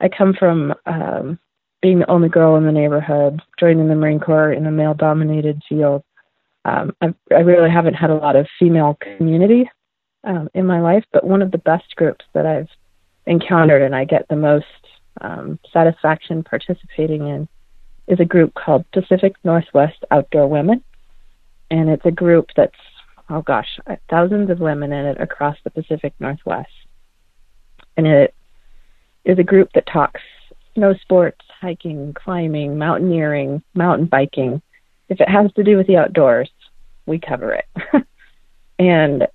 i 0.00 0.08
come 0.08 0.34
from 0.38 0.74
um, 0.86 1.38
being 1.80 2.00
the 2.00 2.10
only 2.10 2.28
girl 2.28 2.56
in 2.56 2.66
the 2.66 2.72
neighborhood 2.72 3.40
joining 3.58 3.88
the 3.88 3.94
marine 3.94 4.20
corps 4.20 4.52
in 4.52 4.66
a 4.66 4.70
male 4.70 4.94
dominated 4.94 5.62
field 5.68 6.02
um, 6.66 6.96
I, 7.02 7.14
I, 7.30 7.40
really 7.40 7.68
haven't 7.68 7.92
had 7.92 8.08
a 8.08 8.14
lot 8.14 8.36
of 8.36 8.46
female 8.58 8.96
community 9.18 9.70
um, 10.24 10.48
in 10.54 10.66
my 10.66 10.80
life 10.80 11.04
but 11.12 11.24
one 11.24 11.42
of 11.42 11.52
the 11.52 11.58
best 11.58 11.94
groups 11.96 12.24
that 12.34 12.44
i've 12.44 12.68
encountered 13.26 13.82
and 13.82 13.94
i 13.94 14.04
get 14.04 14.26
the 14.28 14.36
most 14.36 14.66
um, 15.20 15.58
satisfaction 15.72 16.42
participating 16.42 17.28
in 17.28 17.48
is 18.06 18.20
a 18.20 18.24
group 18.24 18.54
called 18.54 18.84
Pacific 18.92 19.34
Northwest 19.44 20.04
Outdoor 20.10 20.46
Women. 20.46 20.82
And 21.70 21.88
it's 21.88 22.04
a 22.04 22.10
group 22.10 22.50
that's, 22.56 22.76
oh 23.30 23.42
gosh, 23.42 23.78
thousands 24.10 24.50
of 24.50 24.60
women 24.60 24.92
in 24.92 25.06
it 25.06 25.20
across 25.20 25.56
the 25.64 25.70
Pacific 25.70 26.12
Northwest. 26.20 26.68
And 27.96 28.06
it 28.06 28.34
is 29.24 29.38
a 29.38 29.44
group 29.44 29.70
that 29.74 29.86
talks 29.86 30.20
snow 30.74 30.94
sports, 31.00 31.40
hiking, 31.60 32.12
climbing, 32.14 32.76
mountaineering, 32.76 33.62
mountain 33.74 34.06
biking. 34.06 34.60
If 35.08 35.20
it 35.20 35.28
has 35.28 35.52
to 35.54 35.64
do 35.64 35.76
with 35.76 35.86
the 35.86 35.96
outdoors, 35.96 36.50
we 37.06 37.18
cover 37.18 37.52
it. 37.52 37.66
and 38.78 39.26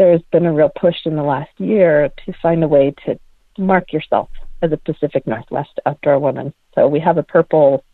there's 0.00 0.22
been 0.32 0.46
a 0.46 0.52
real 0.52 0.70
push 0.70 0.96
in 1.04 1.14
the 1.14 1.22
last 1.22 1.50
year 1.58 2.10
to 2.24 2.32
find 2.40 2.64
a 2.64 2.68
way 2.68 2.94
to 3.04 3.20
mark 3.58 3.92
yourself 3.92 4.30
as 4.62 4.72
a 4.72 4.78
Pacific 4.78 5.26
Northwest 5.26 5.78
outdoor 5.84 6.18
woman. 6.18 6.54
So 6.74 6.88
we 6.88 7.00
have 7.00 7.18
a 7.18 7.22
purple 7.22 7.84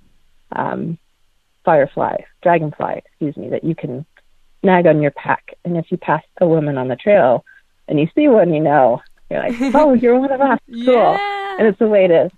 um, 0.52 0.98
firefly, 1.64 2.18
dragonfly, 2.44 3.02
excuse 3.04 3.36
me, 3.36 3.48
that 3.48 3.64
you 3.64 3.74
can 3.74 4.06
snag 4.60 4.86
on 4.86 5.02
your 5.02 5.10
pack. 5.10 5.54
And 5.64 5.76
if 5.76 5.90
you 5.90 5.96
pass 5.96 6.22
a 6.40 6.46
woman 6.46 6.78
on 6.78 6.86
the 6.86 6.94
trail 6.94 7.44
and 7.88 7.98
you 7.98 8.06
see 8.14 8.28
one, 8.28 8.54
you 8.54 8.62
know, 8.62 9.02
you're 9.28 9.40
like, 9.40 9.56
oh, 9.74 9.94
you're 9.94 10.20
one 10.20 10.30
of 10.30 10.40
us. 10.40 10.60
Cool. 10.70 10.84
Yeah. 10.84 11.56
And 11.58 11.66
it's 11.66 11.80
a 11.80 11.88
way 11.88 12.06
to. 12.06 12.30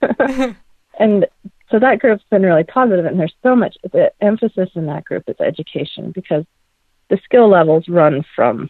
and 0.98 1.24
so 1.70 1.78
that 1.78 2.00
group's 2.00 2.24
been 2.32 2.42
really 2.42 2.64
positive, 2.64 3.04
and 3.04 3.20
there's 3.20 3.34
so 3.44 3.54
much. 3.54 3.76
The 3.92 4.10
emphasis 4.20 4.70
in 4.74 4.86
that 4.86 5.04
group 5.04 5.22
is 5.28 5.36
education 5.38 6.10
because 6.10 6.44
the 7.10 7.20
skill 7.22 7.48
levels 7.48 7.86
run 7.86 8.24
from 8.34 8.68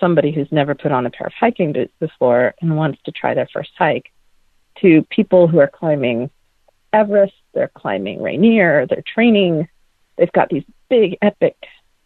somebody 0.00 0.32
who's 0.32 0.50
never 0.50 0.74
put 0.74 0.92
on 0.92 1.06
a 1.06 1.10
pair 1.10 1.26
of 1.26 1.32
hiking 1.38 1.72
boots 1.72 1.92
before 1.98 2.54
and 2.60 2.76
wants 2.76 3.00
to 3.04 3.12
try 3.12 3.34
their 3.34 3.48
first 3.52 3.70
hike 3.76 4.12
to 4.80 5.06
people 5.10 5.48
who 5.48 5.58
are 5.58 5.68
climbing 5.68 6.30
Everest, 6.92 7.34
they're 7.52 7.70
climbing 7.74 8.22
Rainier, 8.22 8.86
they're 8.86 9.04
training, 9.06 9.68
they've 10.16 10.32
got 10.32 10.48
these 10.48 10.64
big 10.88 11.18
epic 11.20 11.56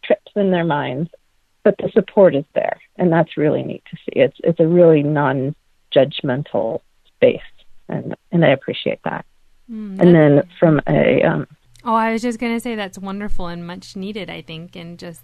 trips 0.03 0.31
in 0.35 0.51
their 0.51 0.65
minds, 0.65 1.09
but 1.63 1.75
the 1.77 1.89
support 1.93 2.35
is 2.35 2.45
there, 2.53 2.79
and 2.97 3.11
that's 3.11 3.37
really 3.37 3.63
neat 3.63 3.83
to 3.89 3.97
see. 3.97 4.19
It's 4.19 4.37
it's 4.43 4.59
a 4.59 4.67
really 4.67 5.03
non-judgmental 5.03 6.81
space, 7.07 7.39
and 7.87 8.15
and 8.31 8.43
I 8.43 8.49
appreciate 8.49 8.99
that. 9.05 9.25
Mm, 9.71 10.01
and 10.01 10.15
then 10.15 10.43
from 10.59 10.81
a 10.87 11.23
um, 11.23 11.47
oh, 11.85 11.95
I 11.95 12.11
was 12.11 12.21
just 12.21 12.39
gonna 12.39 12.59
say 12.59 12.75
that's 12.75 12.97
wonderful 12.97 13.47
and 13.47 13.65
much 13.65 13.95
needed, 13.95 14.29
I 14.29 14.41
think, 14.41 14.75
and 14.75 14.99
just 14.99 15.23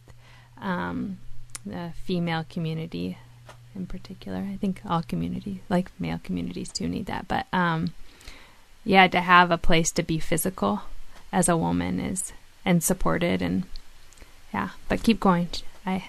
um, 0.58 1.18
the 1.66 1.94
female 2.06 2.46
community 2.50 3.18
in 3.76 3.86
particular. 3.86 4.40
I 4.40 4.58
think 4.58 4.82
all 4.88 5.02
communities, 5.02 5.60
like 5.70 5.92
male 6.00 6.20
communities, 6.24 6.72
too, 6.72 6.88
need 6.88 7.06
that. 7.08 7.28
But 7.28 7.48
um, 7.54 7.94
yeah, 8.84 9.08
to 9.08 9.22
have 9.22 9.52
a 9.52 9.58
place 9.58 9.92
to 9.94 10.04
be 10.04 10.20
physical 10.20 10.82
as 11.32 11.48
a 11.48 11.58
woman 11.58 12.00
is 12.00 12.34
and 12.66 12.84
supported 12.84 13.42
and 13.42 13.64
yeah. 14.54 14.70
But 14.88 15.04
keep 15.04 15.20
going. 15.20 15.50
I. 15.86 16.06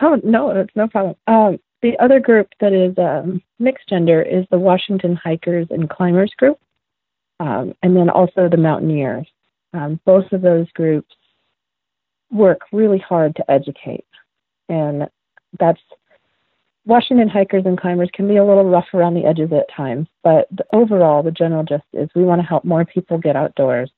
Oh 0.00 0.20
no, 0.22 0.50
it's 0.50 0.74
no 0.76 0.88
problem. 0.88 1.16
Um, 1.26 1.58
the 1.82 1.98
other 1.98 2.20
group 2.20 2.48
that 2.60 2.72
is 2.72 2.96
um, 2.98 3.42
mixed 3.58 3.88
gender 3.88 4.22
is 4.22 4.46
the 4.50 4.58
Washington 4.58 5.16
Hikers 5.16 5.66
and 5.70 5.90
Climbers 5.90 6.32
group, 6.36 6.58
um, 7.40 7.74
and 7.82 7.96
then 7.96 8.08
also 8.08 8.48
the 8.48 8.56
Mountaineers. 8.56 9.26
Um, 9.72 9.98
both 10.04 10.30
of 10.32 10.40
those 10.40 10.70
groups 10.72 11.14
work 12.34 12.60
really 12.72 12.98
hard 12.98 13.36
to 13.36 13.50
educate, 13.50 14.06
and 14.68 15.08
that's 15.58 15.80
Washington 16.86 17.28
hikers 17.28 17.64
and 17.64 17.80
climbers 17.80 18.10
can 18.12 18.28
be 18.28 18.36
a 18.36 18.44
little 18.44 18.68
rough 18.68 18.88
around 18.92 19.14
the 19.14 19.24
edges 19.24 19.50
at 19.52 19.74
times, 19.74 20.06
but 20.22 20.48
the, 20.50 20.64
overall, 20.72 21.22
the 21.22 21.30
general 21.30 21.62
gist 21.62 21.84
is 21.94 22.10
we 22.14 22.24
want 22.24 22.40
to 22.42 22.46
help 22.46 22.64
more 22.64 22.84
people 22.84 23.16
get 23.16 23.36
outdoors 23.36 23.90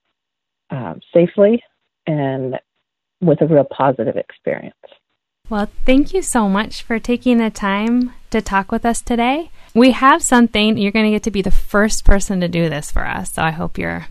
um, 0.70 1.00
safely 1.12 1.62
and 2.06 2.56
with 3.20 3.40
a 3.40 3.46
real 3.46 3.64
positive 3.64 4.16
experience. 4.16 4.74
Well, 5.48 5.68
thank 5.84 6.12
you 6.12 6.22
so 6.22 6.48
much 6.48 6.82
for 6.82 6.98
taking 6.98 7.38
the 7.38 7.50
time 7.50 8.12
to 8.30 8.40
talk 8.40 8.70
with 8.70 8.84
us 8.84 9.00
today. 9.00 9.50
We 9.74 9.92
have 9.92 10.22
something 10.22 10.76
you're 10.76 10.92
going 10.92 11.06
to 11.06 11.10
get 11.10 11.22
to 11.24 11.30
be 11.30 11.42
the 11.42 11.50
first 11.50 12.04
person 12.04 12.40
to 12.40 12.48
do 12.48 12.68
this 12.68 12.90
for 12.90 13.06
us, 13.06 13.32
so 13.32 13.42
I 13.42 13.50
hope 13.50 13.78
you're 13.78 14.06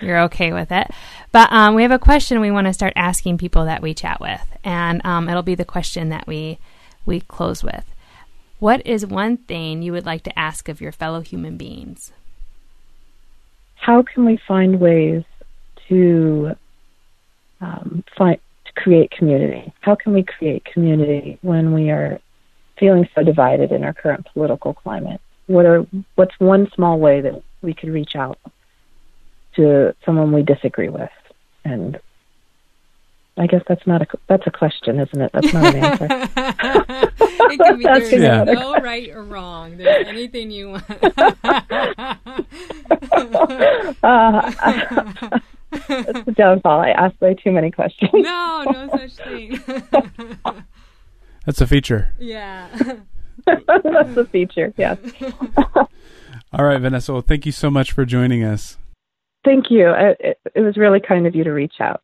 you're 0.00 0.20
okay 0.22 0.52
with 0.52 0.72
it. 0.72 0.90
But 1.32 1.50
um, 1.50 1.74
we 1.74 1.82
have 1.82 1.90
a 1.90 1.98
question 1.98 2.40
we 2.40 2.50
want 2.50 2.66
to 2.66 2.74
start 2.74 2.92
asking 2.94 3.38
people 3.38 3.64
that 3.64 3.80
we 3.80 3.94
chat 3.94 4.20
with, 4.20 4.46
and 4.62 5.04
um, 5.04 5.30
it'll 5.30 5.42
be 5.42 5.54
the 5.54 5.64
question 5.64 6.10
that 6.10 6.26
we 6.26 6.58
we 7.06 7.20
close 7.20 7.64
with. 7.64 7.84
What 8.58 8.86
is 8.86 9.04
one 9.04 9.38
thing 9.38 9.82
you 9.82 9.92
would 9.92 10.06
like 10.06 10.22
to 10.24 10.38
ask 10.38 10.68
of 10.68 10.80
your 10.80 10.92
fellow 10.92 11.20
human 11.20 11.56
beings? 11.56 12.12
How 13.74 14.02
can 14.02 14.24
we 14.24 14.38
find 14.46 14.78
ways 14.78 15.24
to 15.88 16.54
um, 17.60 18.04
find 18.16 18.38
to 18.66 18.72
create 18.74 19.10
community? 19.10 19.72
How 19.80 19.94
can 19.94 20.12
we 20.12 20.22
create 20.22 20.64
community 20.66 21.38
when 21.40 21.72
we 21.72 21.90
are 21.90 22.20
feeling 22.78 23.08
so 23.14 23.22
divided 23.22 23.72
in 23.72 23.84
our 23.84 23.94
current 23.94 24.26
political 24.34 24.74
climate? 24.74 25.20
What 25.46 25.64
are 25.64 25.86
what's 26.14 26.38
one 26.38 26.70
small 26.74 26.98
way 26.98 27.22
that 27.22 27.42
we 27.62 27.72
could 27.72 27.88
reach 27.88 28.16
out 28.16 28.38
to 29.56 29.94
someone 30.04 30.30
we 30.30 30.42
disagree 30.42 30.88
with? 30.90 31.10
And 31.64 32.00
I 33.38 33.46
guess 33.46 33.62
that's 33.66 33.86
not 33.86 34.02
a 34.02 34.06
that's 34.28 34.46
a 34.46 34.50
question, 34.50 35.00
isn't 35.00 35.20
it? 35.20 35.30
That's 35.32 35.52
not 35.54 35.74
an 35.74 35.84
answer. 35.84 36.06
it 37.50 37.58
can 37.58 37.78
be 37.78 37.84
there's 37.84 38.12
yeah. 38.12 38.44
no 38.44 38.74
right 38.74 39.08
or 39.10 39.24
wrong. 39.24 39.78
There's 39.78 40.06
anything 40.06 40.50
you 40.50 40.70
want. 40.70 40.84
uh, 44.02 44.50
that's 45.88 46.24
the 46.24 46.34
downfall. 46.36 46.80
I 46.80 46.90
ask 46.90 47.18
way 47.22 47.34
too 47.34 47.52
many 47.52 47.70
questions. 47.70 48.10
No, 48.12 48.64
no 48.70 48.90
such 48.90 49.12
thing. 49.12 49.58
that's 51.46 51.60
a 51.62 51.66
feature. 51.66 52.14
Yeah. 52.18 52.68
that's 53.46 54.16
a 54.16 54.26
feature, 54.26 54.74
yes. 54.76 54.98
All 56.52 56.66
right, 56.66 56.78
Vanessa. 56.78 57.14
Well, 57.14 57.22
thank 57.22 57.46
you 57.46 57.52
so 57.52 57.70
much 57.70 57.92
for 57.92 58.04
joining 58.04 58.44
us. 58.44 58.76
Thank 59.44 59.70
you. 59.70 59.90
It, 59.90 60.16
it, 60.20 60.40
it 60.54 60.60
was 60.60 60.76
really 60.76 61.00
kind 61.00 61.26
of 61.26 61.34
you 61.34 61.44
to 61.44 61.50
reach 61.50 61.80
out. 61.80 62.00